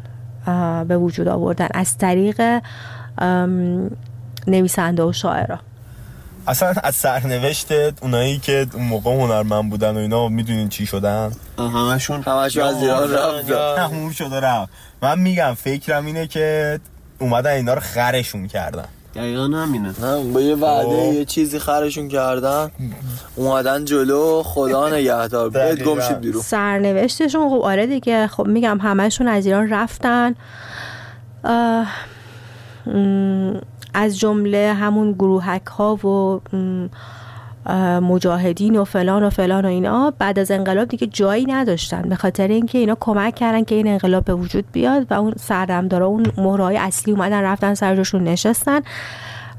به 0.89 0.99
وجود 0.99 1.29
آوردن. 1.29 1.69
از 1.75 1.99
طریق 1.99 2.61
نویسنده 4.49 5.03
و 5.03 5.13
شاعرها 5.13 5.59
اصلا 6.47 6.75
از 6.83 6.95
سرنوشت 6.95 7.69
اونایی 8.03 8.39
که 8.39 8.67
اون 8.75 8.85
موقع 8.85 9.11
هنرمند 9.11 9.71
بودن 9.71 9.95
و 9.95 9.99
اینا 9.99 10.29
می‌دونین 10.29 10.69
چی 10.69 10.87
شدن؟ 10.87 11.33
همشون 11.59 12.23
همشون 12.23 12.63
از 12.63 12.83
ایران 12.83 13.13
رفتن. 13.13 13.77
تموم 13.77 14.11
شده 14.13 14.41
رفت. 14.41 14.73
من 15.03 15.19
میگم 15.19 15.55
فکرم 15.55 16.07
اینه 16.07 16.27
که 16.27 16.81
اومدن 17.19 17.51
اینا 17.51 17.75
رو 17.75 17.81
خرشون 17.81 18.47
کردن. 18.49 18.85
دقیقا 19.15 19.43
همینه. 19.45 19.93
هم 20.03 20.33
با 20.33 20.41
یه 20.41 20.55
وعده 20.55 21.07
خب. 21.07 21.13
یه 21.13 21.25
چیزی 21.25 21.59
خرشون 21.59 22.09
کردن 22.09 22.71
اومدن 23.37 23.85
جلو 23.85 24.43
خدا 24.43 24.89
نگهدار. 24.95 25.49
دقیقاً. 25.51 25.95
گم 25.95 26.01
شید 26.01 26.21
بیرون. 26.21 26.43
سرنوشتشون 26.43 27.49
خب 27.49 27.61
آره 27.65 27.87
دیگه. 27.87 28.27
خب 28.27 28.47
میگم 28.47 28.79
همشون 28.81 29.29
از 29.29 29.47
ایران 29.47 29.71
رفتن. 29.73 30.35
م، 32.87 33.53
از 33.99 34.19
جمله 34.19 34.73
همون 34.73 35.13
گروهک 35.13 35.67
ها 35.67 35.95
و 35.95 36.41
مجاهدین 38.01 38.77
و 38.77 38.85
فلان 38.85 39.23
و 39.23 39.31
فلان 39.31 39.65
و 39.65 39.69
اینا 39.69 40.13
بعد 40.19 40.39
از 40.39 40.51
انقلاب 40.51 40.89
دیگه 40.89 41.07
جایی 41.07 41.47
نداشتن. 41.47 42.03
به 42.03 42.17
خاطر 42.17 42.49
اینکه 42.49 42.79
اینا 42.79 42.97
کمک 43.01 43.35
کردن 43.35 43.65
که 43.65 43.75
این 43.75 43.87
انقلاب 43.87 44.25
به 44.25 44.35
وجود 44.35 44.65
بیاد 44.73 45.07
و 45.11 45.15
اون 45.15 45.35
سردمدارا 45.37 46.07
اون 46.07 46.27
مهرهای 46.37 46.77
اصلی 46.77 47.13
اومدن 47.13 47.43
رفتن 47.43 47.75
سر 47.75 47.97
جاشون 47.97 48.25
نشستن. 48.25 48.81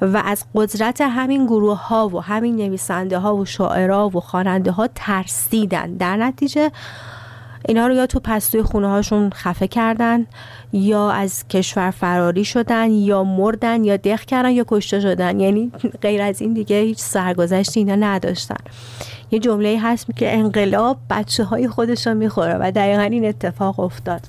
و 0.01 0.21
از 0.25 0.45
قدرت 0.55 1.01
همین 1.01 1.45
گروه 1.45 1.87
ها 1.87 2.07
و 2.07 2.23
همین 2.23 2.55
نویسنده 2.55 3.17
ها 3.19 3.35
و 3.35 3.45
شاعرها 3.45 4.09
و 4.09 4.19
خواننده 4.19 4.71
ها 4.71 4.89
ترسیدن. 4.95 5.93
در 5.93 6.17
نتیجه 6.17 6.71
اینا 7.67 7.87
رو 7.87 7.93
یا 7.93 8.05
تو 8.05 8.19
پستوی 8.19 8.63
خونه 8.63 8.87
هاشون 8.87 9.29
خفه 9.29 9.67
کردن 9.67 10.25
یا 10.73 11.11
از 11.11 11.47
کشور 11.47 11.91
فراری 11.91 12.45
شدن 12.45 12.91
یا 12.91 13.23
مردن 13.23 13.83
یا 13.83 13.97
دق 13.97 14.21
کردن 14.21 14.51
یا 14.51 14.65
کشته 14.67 14.99
شدن. 14.99 15.39
یعنی 15.39 15.71
غیر 16.01 16.21
از 16.21 16.41
این 16.41 16.53
دیگه 16.53 16.81
هیچ 16.81 16.97
سرگذشتی 16.97 17.79
اینا 17.79 17.95
نداشتن. 17.95 18.63
یه 19.31 19.39
جمله 19.39 19.79
هست 19.81 20.05
که 20.15 20.33
انقلاب 20.33 20.97
بچه 21.09 21.43
های 21.43 21.67
خودش 21.67 22.07
رو 22.07 22.13
می‌خوره 22.13 22.57
و 22.59 22.71
دقیقا 22.71 23.01
این 23.01 23.25
اتفاق 23.25 23.79
افتاد. 23.79 24.21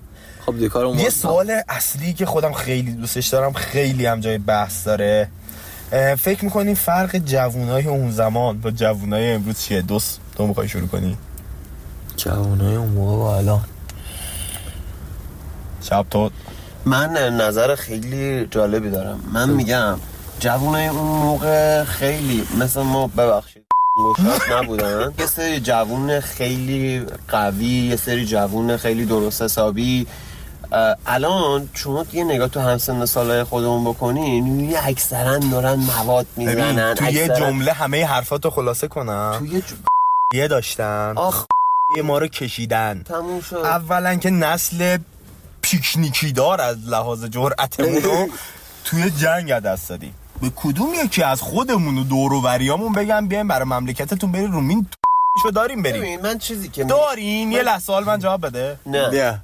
خب 0.47 0.55
یه 0.97 1.11
سوال 1.11 1.53
اصلی 1.69 2.12
که 2.12 2.27
خودم 2.27 2.53
خیلی 2.53 2.93
دوستش 2.93 3.27
دارم 3.27 3.53
خیلی 3.53 4.07
هم 4.07 4.21
جای 4.21 4.38
بحث 4.38 4.87
داره. 4.87 5.29
فکر 6.19 6.45
می‌کنین 6.45 6.75
فرق 6.75 7.19
جوونای 7.19 7.87
اون 7.87 8.11
زمان 8.11 8.61
با 8.61 8.71
جوونای 8.71 9.33
امروز 9.33 9.61
چیه؟ 9.61 9.83
دوست 9.83 10.21
تو 10.37 10.47
می‌خوای 10.47 10.69
شروع 10.69 10.88
کنی؟ 10.88 11.16
جوانای 12.25 12.77
اون 12.77 12.89
موقع 12.89 13.17
و 13.17 13.21
الان. 13.21 13.65
شب 15.83 16.07
تو. 16.11 16.31
من 16.85 17.11
نظر 17.37 17.75
خیلی 17.75 18.47
جالبی 18.47 18.91
دارم. 18.91 19.21
من 19.33 19.51
میگم 19.51 19.99
جوونای 20.41 20.87
اون 20.87 21.09
موقع 21.09 21.85
خیلی 21.85 22.47
مثل 22.59 22.83
ما 22.83 23.07
ببخشید 23.07 23.63
گشاد 23.97 24.41
نبودن. 24.53 25.13
یه 25.19 25.27
سری 25.27 25.61
جوون 25.61 26.21
خیلی 26.21 27.07
قوی 27.29 27.67
یه 27.67 27.97
سری 27.97 28.27
جوون 28.27 28.77
خیلی 28.77 29.05
درست 29.05 29.43
حسابی. 29.43 30.07
الان 31.07 31.69
شما 31.75 32.05
یه 32.13 32.25
نگاه 32.25 32.49
تو 32.49 32.61
همسن 32.61 33.05
سالهای 33.05 33.45
خودمون 33.45 33.85
بکنین 33.85 34.61
یه 34.71 34.79
اکثرا 34.87 35.39
دارن 35.39 35.75
مواد 35.75 36.27
می‌زنن 36.37 36.95
تو 36.95 37.05
یه 37.05 37.29
جمله 37.29 37.73
همه 37.73 38.07
حرفاتو 38.07 38.51
خلاصه 38.51 38.89
کنم. 38.89 39.35
توی 39.39 39.61
ج... 39.61 39.65
یه 40.35 40.49
داشتن. 40.49 41.13
آخ. 41.17 41.41
یه 41.41 41.60
ما 41.98 42.18
رو 42.18 42.29
کشیدن. 42.29 43.03
تموم 43.05 43.40
شد. 43.40 43.57
اولا 43.57 44.14
که 44.14 44.31
نسل 44.31 44.98
پیکنیکی 45.62 46.33
دار 46.33 46.61
از 46.61 46.76
لحاظ 46.88 47.24
جرأتمون 47.24 48.03
رو 48.03 48.29
توی 48.85 49.11
جنگ 49.11 49.53
دست 49.53 49.88
دادیم. 49.88 50.14
به 50.42 50.50
کدوم 50.57 50.94
یکی 51.05 51.22
از 51.22 51.40
خودمون 51.40 51.98
و 51.98 52.05
دور 52.05 52.33
و 52.33 52.40
بریامون 52.40 52.92
بگم 52.92 53.29
بیایم 53.29 53.48
برای 53.48 53.64
مملکتتون 53.64 54.33
بریم 54.33 54.53
رومین 54.53 54.87
شو 55.42 55.50
داریم 55.50 55.83
بریم. 55.83 56.20
من 56.20 56.38
چیزی 56.38 56.68
که 56.68 56.85
داریم 56.85 57.53
یه 57.53 57.62
لحظه 57.62 57.92
حال 57.92 58.05
من 58.05 58.18
جواب 58.18 58.46
بده. 58.46 58.79
نه. 58.87 59.40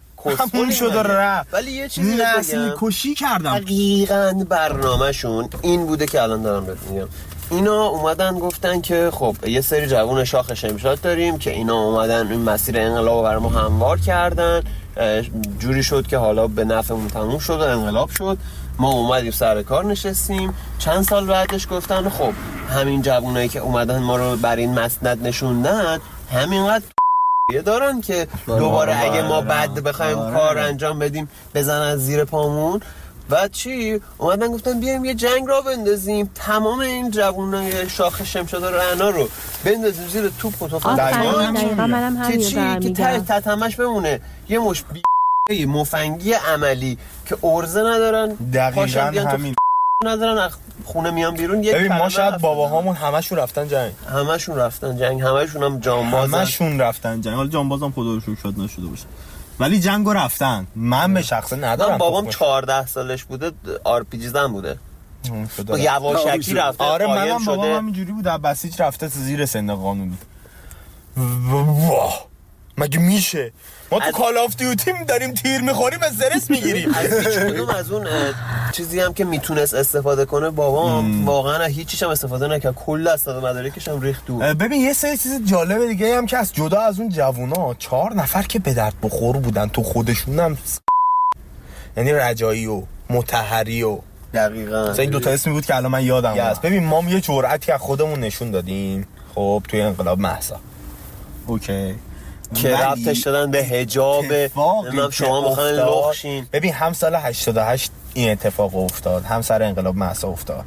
همون 0.55 0.71
شد 0.71 0.97
و 0.97 1.03
رفت. 1.03 1.55
ولی 1.55 1.73
یه 1.73 1.89
چیزی 1.89 2.17
نسل. 2.17 2.75
کشی 2.79 3.15
کردم. 3.15 3.59
دقیقا 3.59 4.45
برنامهشون 4.49 5.49
این 5.63 5.87
بوده 5.87 6.07
که 6.07 6.23
الان 6.23 6.43
دارم 6.43 6.67
بهت 6.67 6.79
میگم. 6.83 7.09
اینا 7.51 7.87
اومدن 7.87 8.39
گفتن 8.39 8.81
که 8.81 9.11
خب 9.13 9.37
یه 9.47 9.61
سری 9.61 9.87
جوون 9.87 10.25
شاخ 10.25 10.55
شمشاد 10.55 11.01
داریم 11.01 11.39
که 11.39 11.51
اینا 11.51 11.83
اومدن 11.83 12.31
این 12.31 12.41
مسیر 12.41 12.79
انقلاب 12.79 13.25
برای 13.25 13.43
ما 13.43 13.49
هموار 13.49 13.99
کردن. 13.99 14.63
جوری 15.59 15.83
شد 15.83 16.07
که 16.07 16.19
حالا 16.19 16.47
به 16.47 16.65
نفعمون 16.65 17.09
تموم 17.09 17.39
شد 17.39 17.61
و 17.61 17.63
انقلاب 17.63 18.11
شد. 18.11 18.39
ما 18.79 18.93
اومدیم 18.93 19.31
سر 19.31 19.63
کار 19.63 19.85
نشستیم. 19.85 20.55
چند 20.79 21.05
سال 21.05 21.27
بعدش 21.27 21.67
گفتن 21.71 22.09
خب 22.09 22.33
همین 22.71 23.03
جوونایی 23.03 23.49
که 23.49 23.59
اومدن 23.59 23.99
ما 23.99 24.17
رو 24.17 24.37
بر 24.37 24.57
این 24.57 24.79
مسند 24.79 25.27
نشوندن 25.27 25.99
همینقدر 26.33 26.85
یه 27.53 27.63
دارن 27.73 28.01
که 28.01 28.29
دوباره 28.47 28.97
اگه 28.97 29.23
ما 29.23 29.41
بعد 29.41 29.75
بخوایم 29.83 30.17
کار 30.17 30.59
انجام 30.59 30.99
بدیم 30.99 31.29
بزن 31.55 31.83
از 31.83 32.07
زیر 32.07 32.25
پامون. 32.25 32.81
و 33.31 33.49
چی؟ 33.49 34.01
اومدن 34.19 34.47
گفتن 34.47 34.81
بیایم 34.81 35.05
یه 35.05 35.15
جنگ 35.15 35.49
را 35.49 35.61
بندازیم. 35.61 36.31
تمام 36.35 36.81
این 36.81 37.11
جوانای 37.11 37.89
شاخ 37.89 38.25
شمشاد 38.25 38.63
و 38.63 38.67
رعنا 38.67 39.11
رو 39.11 39.29
بندازیم 39.65 40.09
زیر 40.09 40.33
توپ 40.39 40.63
و 40.63 40.69
تفنگ 40.69 42.31
که 42.31 42.39
چی؟ 42.39 42.79
که 42.81 42.91
ته 42.91 43.21
تتمش 43.21 43.77
بمونه. 43.77 44.21
یه 44.49 44.59
مش 44.59 44.85
بی 45.49 45.67
مفنگی 45.67 46.33
عملی 46.33 46.99
که 47.27 47.37
ارزه 47.43 47.81
ندارن. 47.81 48.29
دقیقا 48.29 49.03
همین. 49.31 49.55
ندارن. 50.05 50.39
از 50.39 50.53
خونه 50.85 51.11
میان 51.11 51.35
بیرون. 51.35 51.63
یک 51.65 51.75
ببین 51.75 51.93
ما 51.93 52.09
شاید 52.09 52.39
باباهامون 52.39 52.97
همشون 52.97 53.39
رفتن 53.39 53.69
جنگ. 53.69 53.93
همشون 54.13 54.57
رفتن 54.57 54.97
جنگ. 54.97 55.23
همشون 55.23 55.63
هم 55.63 55.81
جانبازن 55.81 56.39
همشون 56.39 56.81
رفتن 56.81 57.21
جنگ. 57.21 57.35
حالا 57.35 57.49
جانبازم 57.49 57.91
خدا 57.91 58.15
رو 58.15 58.21
شکر 58.21 58.35
شاید 58.43 58.61
نشده 58.61 58.87
باشه. 58.87 59.05
ولی 59.61 59.81
جنگو 59.81 60.13
رفتن. 60.13 60.67
من 60.75 61.15
به 61.15 61.23
شخصه 61.23 61.57
ندارم 61.57 61.93
من 61.93 61.99
بابام 61.99 62.25
تخمش. 62.25 62.39
14 62.39 62.87
سالش 62.87 63.25
بوده 63.25 63.53
آر 63.85 64.03
پی 64.03 64.19
جی 64.19 64.29
زن 64.29 64.47
بوده. 64.47 64.79
یواشکی 65.79 66.55
رفته 66.55 66.85
آره 66.85 67.07
منم 67.07 67.45
بابام 67.45 67.63
شده. 67.65 67.77
همینجوری 67.77 68.13
بود 68.13 68.29
از 68.29 68.41
بسیج 68.41 68.83
رفته 68.83 69.09
زیر 69.09 69.47
سن 69.47 69.75
قانونی 69.75 70.19
واه. 71.17 72.27
مگه 72.79 72.99
میشه؟ 72.99 73.53
ما 73.93 74.01
تو 74.01 74.11
Call 74.11 74.39
of 74.39 74.57
Duty 74.57 74.93
داریم 75.09 75.35
تیر 75.35 75.61
می‌خوریم 75.61 75.99
استرس 76.03 76.51
می‌گیریم. 76.51 76.95
از 76.99 77.07
کدوم 77.09 77.69
از 77.69 77.91
اون 77.91 78.07
چیزی 78.73 79.01
هم 79.01 79.15
که 79.15 79.25
می‌تونست 79.25 79.75
استفاده 79.75 80.25
کنه 80.25 80.51
بابام 80.51 81.27
واقعا 81.27 81.65
هیچیش 81.65 82.03
هم 82.03 82.09
استفاده 82.09 82.49
نکرد. 82.49 82.75
کل 82.75 83.09
اسناد 83.09 83.45
مدارکش 83.45 83.89
هم 83.89 84.01
ریخت 84.01 84.27
دور. 84.27 84.55
ببین 84.55 84.81
یه 84.81 84.93
سری 84.93 85.17
چیز 85.17 85.45
جالب 85.45 85.89
دیگه 85.89 86.17
هم 86.17 86.27
که 86.27 86.37
از 86.37 86.53
جدا 86.53 86.81
از 86.81 87.01
اون 87.01 87.09
جوونا 87.09 87.75
چهار 87.75 88.15
نفر 88.15 88.43
که 88.43 88.59
به 88.59 88.75
درد 88.75 88.95
بخور 89.03 89.37
بودن 89.37 89.69
تو 89.69 89.83
خودشون 89.83 90.41
هم 90.41 90.59
یعنی 91.97 92.13
رجایی 92.13 92.67
و 92.67 92.83
متحری 93.11 93.83
و 93.83 93.99
دقیقاً. 94.35 94.91
مثلا 94.91 95.03
این 95.03 95.11
دوتا 95.11 95.31
اسمی 95.31 95.53
بود 95.53 95.67
که 95.67 95.77
الان 95.77 95.91
من 95.91 96.05
یادم 96.05 96.35
هست 96.35 96.63
ببین 96.63 96.85
ما 96.85 97.03
یه 97.09 97.21
جرأتی 97.21 97.73
از 97.73 97.81
خودمون 97.81 98.21
نشون 98.21 98.51
دادیم. 98.51 99.07
خب 99.35 99.63
توی 99.69 99.81
انقلاب 99.81 100.19
محسا 100.21 100.61
اوکی. 101.47 101.95
که 102.55 102.77
ربطش 102.77 103.21
دادن 103.21 103.51
به 103.51 103.65
که 105.11 105.25
شما 105.25 105.49
می‌خواین 105.49 105.79
افتاد- 105.79 106.09
لخشین 106.09 106.47
ببین 106.53 106.73
هم 106.73 106.93
سال 106.93 107.15
88 107.15 107.91
این 108.15 108.31
اتفاق 108.31 108.77
افتاد 108.77 109.25
هم 109.25 109.43
سر 109.43 109.63
انقلاب 109.63 109.97
محسا 109.97 110.29
افتاد. 110.29 110.65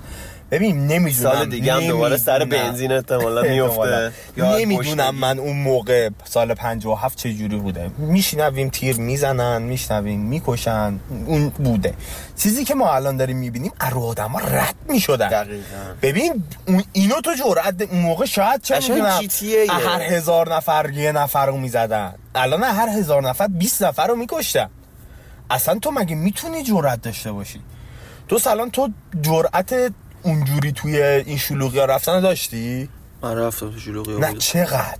ببین 0.51 0.87
نمی‌دونم 0.87 1.33
سال 1.35 1.49
دیگه 1.49 1.73
هم 1.73 1.87
دوباره 1.87 2.17
سر 2.17 2.45
بنزین 2.45 2.91
احتمالا 2.91 3.41
میفته 3.51 4.11
نمی‌دونم 4.37 5.15
من 5.15 5.39
اون 5.39 5.57
موقع 5.57 6.09
سال 6.25 6.53
57 6.53 7.17
چه 7.17 7.33
جوری 7.33 7.57
بوده. 7.57 7.91
میشنویم 7.97 8.69
تیر 8.69 8.97
می‌زنن 8.97 9.61
میشنویم 9.61 10.19
می‌کشن. 10.19 10.99
اون 11.25 11.49
بوده. 11.49 11.93
چیزی 12.37 12.65
که 12.65 12.75
ما 12.75 12.93
الان 12.93 13.17
داریم 13.17 13.37
می‌بینیم 13.37 13.71
ارو 13.81 14.01
آدم 14.03 14.31
ها 14.31 14.39
رد 14.39 14.75
می‌شدن. 14.89 15.29
دقیقاً. 15.29 15.63
ببین 16.01 16.43
اون 16.67 16.83
اینو 16.93 17.21
تو 17.21 17.31
جرأت 17.35 17.81
اون 17.81 18.01
موقع 18.01 18.25
شاید 18.25 18.61
چه 18.61 18.79
می‌دونم. 18.79 19.19
هر 19.69 20.01
هزار 20.01 20.55
نفر 20.55 20.89
یه 20.93 21.11
نفر 21.11 21.45
رو 21.45 21.57
می‌زدن. 21.57 22.13
الان 22.35 22.63
هر 22.63 22.89
هزار 22.89 23.29
نفر 23.29 23.47
20 23.47 23.83
نفر 23.83 24.07
رو 24.07 24.15
میکشتن. 24.15 24.69
اصلا 25.49 25.79
تو 25.79 25.91
مگه 25.91 26.15
می‌تونی 26.15 26.63
جرأت 26.63 27.01
داشته 27.01 27.31
باشی؟ 27.31 27.59
تو 28.27 28.39
سلام 28.39 28.69
تو 28.69 28.89
جرأت 29.21 29.91
اونجوری 30.23 30.71
توی 30.71 31.01
این 31.01 31.37
شلوغی 31.37 31.79
ها 31.79 31.85
رفتن 31.85 32.19
داشتی؟ 32.19 32.89
من 33.21 33.37
رفتم 33.37 33.71
تو 33.71 33.79
شلوغی 33.79 34.19
نه 34.19 34.33
چقدر؟ 34.33 34.97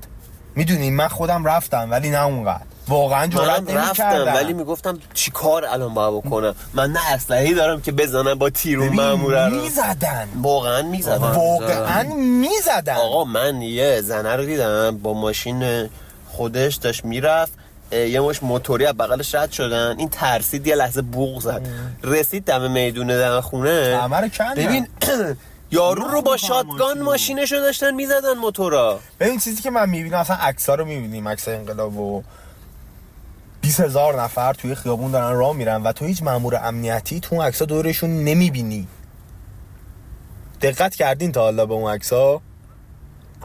می‌دونی 0.55 0.91
من 0.91 1.07
خودم 1.07 1.45
رفتم 1.45 1.91
ولی 1.91 2.09
نه 2.09 2.23
اونقدر. 2.23 2.63
واقعا 2.87 3.27
جرأت 3.27 3.61
منم 3.61 3.77
رفتم 3.77 4.03
نمی‌کردم. 4.03 4.33
ولی 4.33 4.53
می‌گفتم 4.53 4.99
چی 5.13 5.31
کار 5.31 5.65
الان 5.65 5.93
باید 5.93 6.25
بکنم؟ 6.25 6.55
من 6.73 6.91
نه 6.91 7.11
اسلحه‌ای 7.13 7.53
دارم 7.53 7.81
که 7.81 7.91
بزنم 7.91 8.33
با 8.35 8.49
تیرون 8.49 8.87
ببین، 8.87 9.01
ماموره 9.01 9.45
رو. 9.45 9.61
می‌زدن. 9.61 10.27
واقعا 10.41 10.81
می‌زدم 10.81 11.21
واقعا 11.21 12.03
می‌زدن. 12.15 12.95
آقا 12.95 13.23
من 13.23 13.61
یه 13.61 14.01
زنه 14.01 14.35
رو 14.35 14.45
دیدم 14.45 14.97
با 14.97 15.13
ماشین 15.13 15.89
خودش 16.27 16.75
داشت 16.75 17.05
می‌رفت. 17.05 17.58
یه 17.91 18.19
مش 18.19 18.43
موتوری 18.43 18.85
از 18.85 18.93
بغلش 18.93 19.35
رد 19.35 19.51
شدن. 19.51 19.95
این 19.99 20.09
ترسید 20.09 20.67
یه 20.67 20.75
لحظه 20.75 21.01
بوق 21.01 21.41
زد. 21.41 21.67
رسید 22.03 22.43
دم 22.43 22.71
میدون 22.71 23.07
دم 23.07 23.41
خونه. 23.41 24.07
ببین 24.57 24.87
یارو 25.71 26.07
رو 26.07 26.21
با 26.21 26.37
شاتگان 26.37 27.01
ماشینشو 27.01 27.55
داشتن 27.55 27.95
می‌زدن 27.95 28.33
موتورا. 28.33 28.99
ببین 29.19 29.39
چیزی 29.39 29.61
که 29.61 29.69
من 29.69 29.89
می‌بینم 29.89 30.17
اصلا 30.17 30.35
عکس 30.35 30.69
رو 30.69 30.85
می‌بینیم 30.85 31.27
عکس 31.27 31.47
انقلاب 31.47 31.97
و 31.97 32.23
20 33.61 33.79
هزار 33.79 34.21
نفر 34.21 34.53
توی 34.53 34.75
خیابون 34.75 35.11
دارن 35.11 35.37
راه 35.37 35.55
میرن 35.55 35.83
و 35.83 35.91
تو 35.91 36.05
هیچ 36.05 36.23
مامور 36.23 36.55
امنیتی 36.55 37.19
تو 37.19 37.35
اون 37.35 37.45
عکس 37.45 37.61
دورشون 37.61 38.23
نمی‌بینی. 38.23 38.87
دقت 40.61 40.95
کردین 40.95 41.31
تا 41.31 41.41
حالا 41.41 41.65
به 41.65 41.73
اون 41.73 41.93
عکس 41.93 42.13
ها 42.13 42.41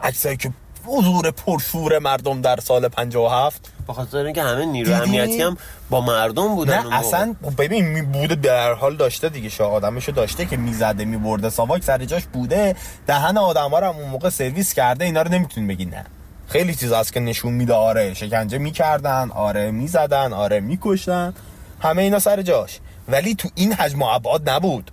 عکسایی 0.03 0.37
که 0.37 0.51
حضور 0.85 1.31
پرشور 1.31 1.99
مردم 1.99 2.41
در 2.41 2.59
سال 2.59 2.87
57 2.87 3.71
به 3.87 3.93
خاطر 3.93 4.17
اینکه 4.17 4.43
همه 4.43 4.65
نیرو؟ 4.65 4.93
امنیتی 4.93 5.41
هم 5.41 5.57
با 5.89 6.01
مردم 6.01 6.55
بودن 6.55 6.87
نه. 6.87 6.99
اصلا 6.99 7.35
ببین 7.57 7.85
می 7.87 8.01
بوده 8.01 8.35
در 8.35 8.73
حال 8.73 8.95
داشته 8.95 9.29
دیگه 9.29 9.49
شاه 9.49 9.71
آدمشو 9.71 10.11
داشته 10.11 10.45
که 10.45 10.57
می‌زده 10.57 11.05
میبرده. 11.05 11.49
ساواک 11.49 11.83
سر 11.83 12.05
جاش 12.05 12.23
بوده 12.25 12.75
دهن 13.07 13.37
آدم 13.37 13.69
ها 13.69 13.79
رو 13.79 13.87
هم 13.87 13.95
اون 13.95 14.09
موقع 14.09 14.29
سرویس 14.29 14.73
کرده 14.73 15.05
اینا 15.05 15.21
رو 15.21 15.31
نمی‌تونی 15.31 15.67
بگی 15.67 15.85
نه. 15.85 16.05
خیلی 16.47 16.75
چیز 16.75 16.93
هست 16.93 17.13
که 17.13 17.19
نشون 17.19 17.53
میده. 17.53 17.73
آره 17.73 18.13
شکنجه 18.13 18.57
می‌کردن 18.57 19.31
آره 19.31 19.71
می‌زدن 19.71 20.33
آره 20.33 20.59
میکشتن. 20.59 21.33
همه 21.79 22.01
اینا 22.01 22.19
سر 22.19 22.41
جاش. 22.41 22.79
ولی 23.07 23.35
تو 23.35 23.49
این 23.55 23.73
حجم 23.73 24.01
و 24.01 24.05
ابعاد 24.05 24.49
نبود. 24.49 24.91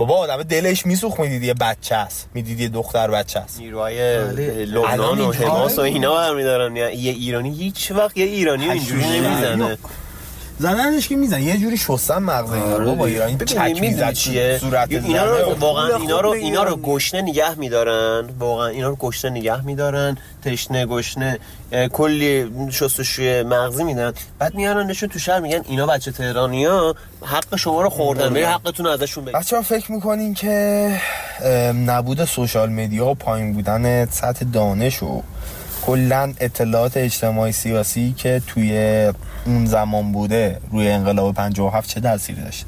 بابا 0.00 0.16
آدم 0.16 0.42
دلش 0.42 0.86
میسوخت 0.86 1.20
می‌دید 1.20 1.42
یه 1.42 1.54
بچه 1.54 1.94
است 1.94 2.28
می‌دید 2.34 2.60
یه 2.60 2.68
دختر 2.68 3.10
بچه 3.10 3.38
است. 3.38 3.60
نیروهای 3.60 4.18
بله. 4.18 4.64
لبنان 4.64 5.20
و 5.20 5.32
حماس 5.32 5.78
و 5.78 5.82
نیست. 5.82 5.94
اینا 5.94 6.14
برمیدارن. 6.14 6.76
یه 6.76 6.92
ایرانی 6.94 7.54
هیچ 7.54 7.92
وقت 7.92 8.16
یه 8.16 8.24
ایرانی 8.24 8.70
اینجوری 8.70 9.20
نمی‌زنه. 9.20 9.78
زدنش 10.60 11.08
که 11.08 11.16
میزن 11.16 11.42
یه 11.42 11.56
جوری 11.56 11.76
شستن 11.76 12.18
مغز 12.18 12.52
اینا. 12.52 12.76
رو 12.76 12.84
بابا 12.84 13.06
ایرانی 13.06 13.38
چک 13.46 13.76
می‌زد 13.80 14.12
چیه؟ 14.12 14.58
صورت 14.60 14.90
اینا 14.90 15.24
رو. 15.24 15.54
واقعا 15.54 15.96
اینا 15.96 16.20
رو 16.20 16.30
اینا 16.30 16.64
رو. 16.64 16.76
گشنه 16.76 17.22
نگه 17.22 17.54
میدارن. 17.54 18.28
واقعا 18.38 18.66
اینا 18.66 18.88
رو 18.88 18.96
گشنه 18.96 19.30
نگه 19.30 19.66
میدارن. 19.66 20.16
تشنه 20.44 20.86
گشنه 20.86 21.38
کلی 21.92 22.50
شستشوی 22.70 23.42
مغزی 23.42 23.84
میدن. 23.84 24.12
بعد 24.38 24.54
میارنشون 24.54 25.08
تو 25.08 25.18
شهر 25.18 25.40
میگن 25.40 25.62
اینا 25.68 25.86
بچه 25.86 26.10
تهرانیا 26.10 26.94
حق 27.22 27.56
شما 27.56 27.82
رو 27.82 27.90
خوردن. 27.90 28.32
برید 28.32 28.46
حقتون 28.46 28.86
رو 28.86 28.92
ازشون 28.92 29.24
بگیر 29.24 29.38
بچه 29.40 29.56
ها 29.56 29.62
فکر 29.62 29.92
می‌کنین 29.92 30.34
که 30.34 31.00
نبود 31.86 32.24
سوشال 32.24 32.70
مدیا 32.70 33.06
و 33.06 33.14
پایین 33.14 33.52
بودن 33.52 34.06
سطح 34.06 34.44
دانش 34.52 35.02
و 35.02 35.22
کلا 35.82 36.34
اطلاعات 36.40 36.96
اجتماعی 36.96 37.52
سیاسی 37.52 38.14
که 38.16 38.42
توی 38.46 39.12
اون 39.46 39.66
زمان 39.66 40.12
بوده 40.12 40.60
روی 40.72 40.88
انقلاب 40.88 41.34
57 41.34 41.88
چه 41.88 42.00
تأثیری 42.00 42.42
داشته 42.42 42.66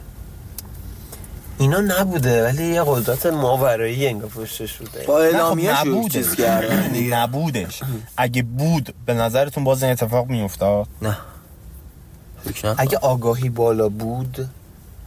اینا 1.58 1.80
نبوده 1.80 2.44
ولی 2.44 2.64
یه 2.64 2.82
قدرت 2.86 3.26
ماورایی 3.26 4.06
انگار 4.06 4.28
پشتش 4.28 4.76
بوده 4.76 5.04
با 5.06 5.18
نه، 5.18 5.28
خب 5.28 5.34
اعلامیه 5.34 5.74
شروع 5.82 5.96
نبودش. 5.96 6.12
چیز 6.12 6.34
کردن 6.34 6.88
دیگه. 6.88 7.16
نبودش 7.16 7.80
اگه 8.16 8.42
بود 8.42 8.94
به 9.06 9.14
نظرتون 9.14 9.64
باز 9.64 9.82
این 9.82 9.92
اتفاق 9.92 10.26
میافتاد 10.28 10.86
نه. 11.02 11.16
اگه 12.78 12.98
آگاهی 12.98 13.48
بالا 13.48 13.88
بود 13.88 14.48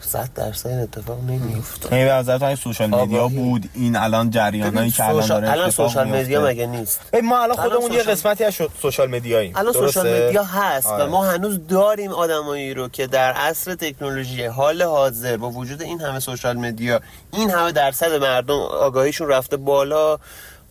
صد 0.05 0.29
درصد 0.35 0.69
این 0.69 0.79
اتفاق 0.79 1.23
نمیافتاد 1.23 1.91
یعنی 1.91 2.23
به 2.23 2.45
اگه 2.45 2.55
سوشال 2.55 2.89
مدیا. 2.89 3.27
بود 3.27 3.69
این 3.73 3.95
الان 3.95 4.29
جریانایی 4.29 4.91
که 4.91 5.09
الان 5.09 5.27
داره 5.27 5.51
الان 5.51 5.69
سوشال. 5.69 6.07
مدیا 6.07 6.45
مگه 6.45 6.65
نیست 6.65 7.01
ما 7.23 7.43
الان 7.43 7.57
خودمون 7.57 7.91
یه 7.91 8.03
قسمتی 8.03 8.43
از 8.43 8.53
social 8.81 9.09
media 9.09 9.37
ییم 9.37 9.53
الان؟ 9.55 9.73
social 9.73 10.25
media 10.25 10.43
هست 10.43 10.87
آره. 10.87 11.03
و 11.03 11.09
ما 11.09 11.25
هنوز 11.25 11.67
داریم 11.67 12.11
آدمایی 12.11 12.73
رو 12.73 12.87
که 12.87 13.07
در 13.07 13.33
عصر 13.33 13.75
تکنولوژی 13.75 14.45
حال 14.45 14.81
حاضر 14.81 15.37
با 15.37 15.49
وجود 15.49 15.81
این 15.81 16.01
همه 16.01 16.19
social 16.19 16.57
media 16.57 17.01
این 17.33 17.49
همه 17.49 17.71
درصد 17.71 18.13
مردم 18.13 18.59
آگاهیشون 18.59 19.27
رفته 19.27 19.57
بالا 19.57 20.17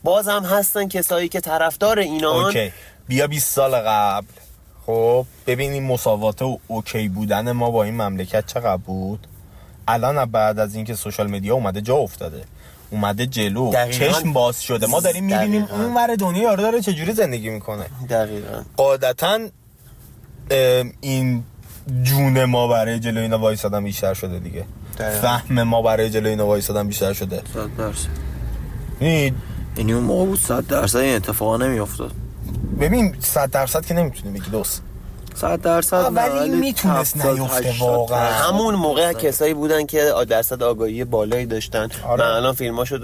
باز 0.05 0.29
هم 0.29 0.45
هستن 0.45 0.89
کسایی 0.89 1.29
که 1.29 1.41
طرفدار 1.41 1.99
اینان 1.99 2.45
okay 2.45 2.73
بیا 3.09 3.27
20 3.27 3.53
سال 3.53 3.75
قبل 3.75 4.27
خب 4.87 5.27
ببینیم 5.47 5.85
مساوات 5.85 6.43
و 6.43 6.59
okay 6.69 7.09
بودن 7.09 7.53
ما 7.53 7.71
با 7.71 7.85
این 7.85 7.95
مملکت 7.95 8.47
چقدر 8.47 8.77
بود؟ 8.77 9.27
الان 9.89 10.25
بعد 10.25 10.59
از 10.59 10.75
اینکه 10.75 10.95
social 10.95 11.31
media 11.31 11.55
اومده 11.55 11.81
جا 11.81 11.97
افتاده. 11.97 12.45
اومده 12.91 13.27
جلو. 13.27 13.71
دقیقاً. 13.71 14.07
چشم 14.07 14.33
باز 14.33 14.63
شده. 14.63 14.87
ما 14.87 15.01
داریم 15.01 15.25
می‌بینیم. 15.25 15.63
اون 15.71 15.95
ور 15.95 16.15
دنیا 16.15 16.43
یارو 16.43 16.63
داره 16.63 16.81
چجوری 16.81 17.13
زندگی 17.13 17.51
می‌کنه؟ 17.51 17.85
دقیقا. 18.11 18.63
قاعدتا 18.77 19.39
ام، 20.51 20.93
این 21.01 21.45
جون 22.03 22.45
ما 22.45 22.69
برای 22.69 23.01
جلو 23.01 23.21
اینا 23.21 23.39
وایسادن 23.39 23.85
بیشتر 23.85 24.15
شده 24.15 24.39
دیگه. 24.39 24.65
دقیقاً. 24.99 25.21
فهم 25.21 25.63
ما 25.63 25.83
برای 25.83 26.11
جلو 26.11 26.29
اینا 26.29 26.47
وایسادن 26.47 26.87
بیشتر 26.87 27.13
شده. 27.13 27.43
صد 27.55 27.77
درصد. 27.79 28.09
یعنی 29.01 29.33
یعنی 29.77 29.93
اون 29.93 30.05
موقع 30.05 30.27
بود 30.27 30.39
صد 30.39 30.67
درصد 30.67 30.99
این 30.99 31.17
اتفاقا 31.17 31.57
نمیافتاد. 31.57 32.13
ببین 32.81 33.15
صد 33.21 33.51
درصد 33.51 33.87
که 33.87 33.95
نمی‌تونی 33.95 34.41
بگی 34.41 34.51
دوست. 34.51 34.83
صد 35.35 35.61
درصد 35.61 35.97
نه، 35.97 36.09
ولی 36.09 36.51
می‌تونست 36.51 37.17
70 37.17 37.39
نیفته 37.39 37.69
80 37.69 37.89
واقعا. 37.89 38.33
همون 38.33 38.75
موقع 38.75 39.13
کسایی 39.13 39.55
بودن 39.55 39.87
که 39.87 40.13
درصد 40.29 40.63
آگاهی 40.63 41.05
بالایی 41.05 41.47
داشتن 41.47 41.89
آره. 42.09 42.25
من 42.25 42.31
الان 42.31 42.55
فیلماشو 42.55 42.99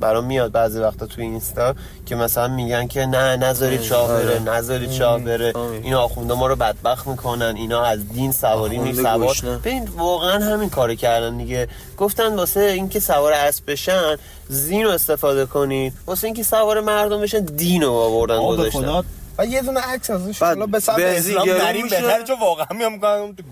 برام 0.00 0.24
میاد 0.24 0.52
بعضی 0.52 0.78
وقتا 0.78 1.06
توی 1.06 1.24
اینستا 1.24 1.74
که 2.06 2.14
مثلا 2.14 2.48
میگن 2.48 2.86
که 2.86 3.06
نه 3.06 3.36
نذارید 3.36 3.82
شاه 3.82 4.08
بره. 4.08 4.38
نذارید 4.38 4.90
شاه 4.90 5.18
بره 5.18 5.52
آره. 5.52 5.80
این 5.82 5.94
آخونده 5.94 6.34
ما 6.34 6.46
رو 6.46 6.56
بدبخت 6.56 7.06
می‌کنن 7.06 7.54
اینا 7.56 7.84
از 7.84 8.08
دین 8.08 8.32
سواری 8.32 8.78
می 8.78 8.94
سوار. 8.94 9.36
ببین 9.64 9.88
واقعا 9.96 10.44
همین 10.44 10.70
کارو 10.70 10.94
کردن 10.94 11.36
دیگه 11.36 11.68
گفتن 11.98 12.36
واسه 12.36 12.60
اینکه 12.60 13.00
سوار 13.00 13.32
اسب 13.32 13.70
بشن 13.70 14.16
زین 14.48 14.84
رو 14.84 14.90
استفاده 14.90 15.46
کنید 15.46 15.92
واسه 16.06 16.26
اینکه 16.26 16.42
سوار 16.42 16.80
مردم 16.80 17.20
بشن 17.20 17.40
دین 17.40 17.82
رو 17.82 17.92
آوردن 17.92 18.38
گذاشتن 18.46 19.02
و 19.40 19.46
یه 19.46 19.62
دونه 19.62 19.80
عکس 19.80 20.10
ازش 20.10 20.38
بعد 20.38 20.56
حالا 20.56 20.66
به 20.66 20.80
سمت 20.80 20.96
بنزین 20.96 21.38
اسلام 21.38 21.82
میشه. 21.82 22.00
بهتر 22.00 22.22
چون 22.22 22.38
واقعا 22.40 22.66
میام 22.78 23.00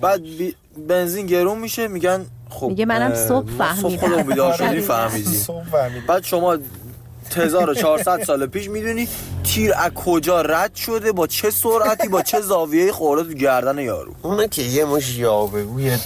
بعد 0.00 0.22
بی... 0.22 0.54
بنزین 0.88 1.26
گرون 1.26 1.58
میشه 1.58 1.88
میگن 1.88 2.26
خب 2.50 2.66
میگه 2.66 2.84
منم 2.84 3.14
صبح 3.14 3.50
فهمیدم. 3.58 3.88
صبح 3.88 3.96
خودمون 3.96 4.22
بیدار 4.22 4.52
شدیم 4.52 4.68
آره. 4.68 4.80
فهمیدیم. 4.80 5.46
بعد 6.08 6.24
شما 6.24 6.58
1400 7.36 8.24
سال 8.24 8.46
پیش 8.46 8.68
می‌دونی 8.68 9.08
تیر 9.44 9.74
از 9.74 9.90
کجا 9.94 10.42
رد 10.42 10.74
شده 10.74 11.12
با 11.12 11.26
چه 11.26 11.50
سرعتی 11.50 12.08
با 12.08 12.22
چه 12.22 12.40
زاویه 12.40 12.92
خورده 12.92 13.32
تو 13.32 13.38
گردن 13.38 13.78
یارو 13.78 14.14
اونه 14.22 14.48
که 14.48 14.62
یه 14.62 14.84
مش 14.84 15.18
یاوه‌گوی 15.18 15.96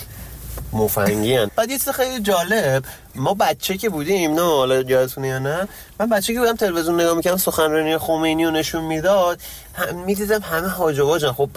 مفنگی 0.72 1.36
هن. 1.36 1.50
بعد 1.56 1.70
یه 1.70 1.78
چیز 1.78 1.88
خیلی 1.88 2.20
جالب 2.20 2.84
ما 3.14 3.34
بچه 3.34 3.76
که 3.76 3.88
بودیم 3.88 4.34
نه 4.34 4.42
حالا 4.42 4.74
یادتونه 4.74 5.28
یا 5.28 5.38
نه 5.38 5.68
من 6.00 6.08
بچه 6.08 6.34
که 6.34 6.40
بودم 6.40 6.56
تلویزیون 6.56 7.00
نگاه 7.00 7.16
می‌کردم 7.16 7.36
سخنرانی 7.36 7.98
خمینی 7.98 8.44
رو 8.44 8.50
نشون 8.50 8.84
می‌داد 8.84 9.40
هم 9.74 9.98
می‌دیدم 9.98 10.40
همه 10.40 10.68
واجن 11.02 11.32
خب 11.32 11.50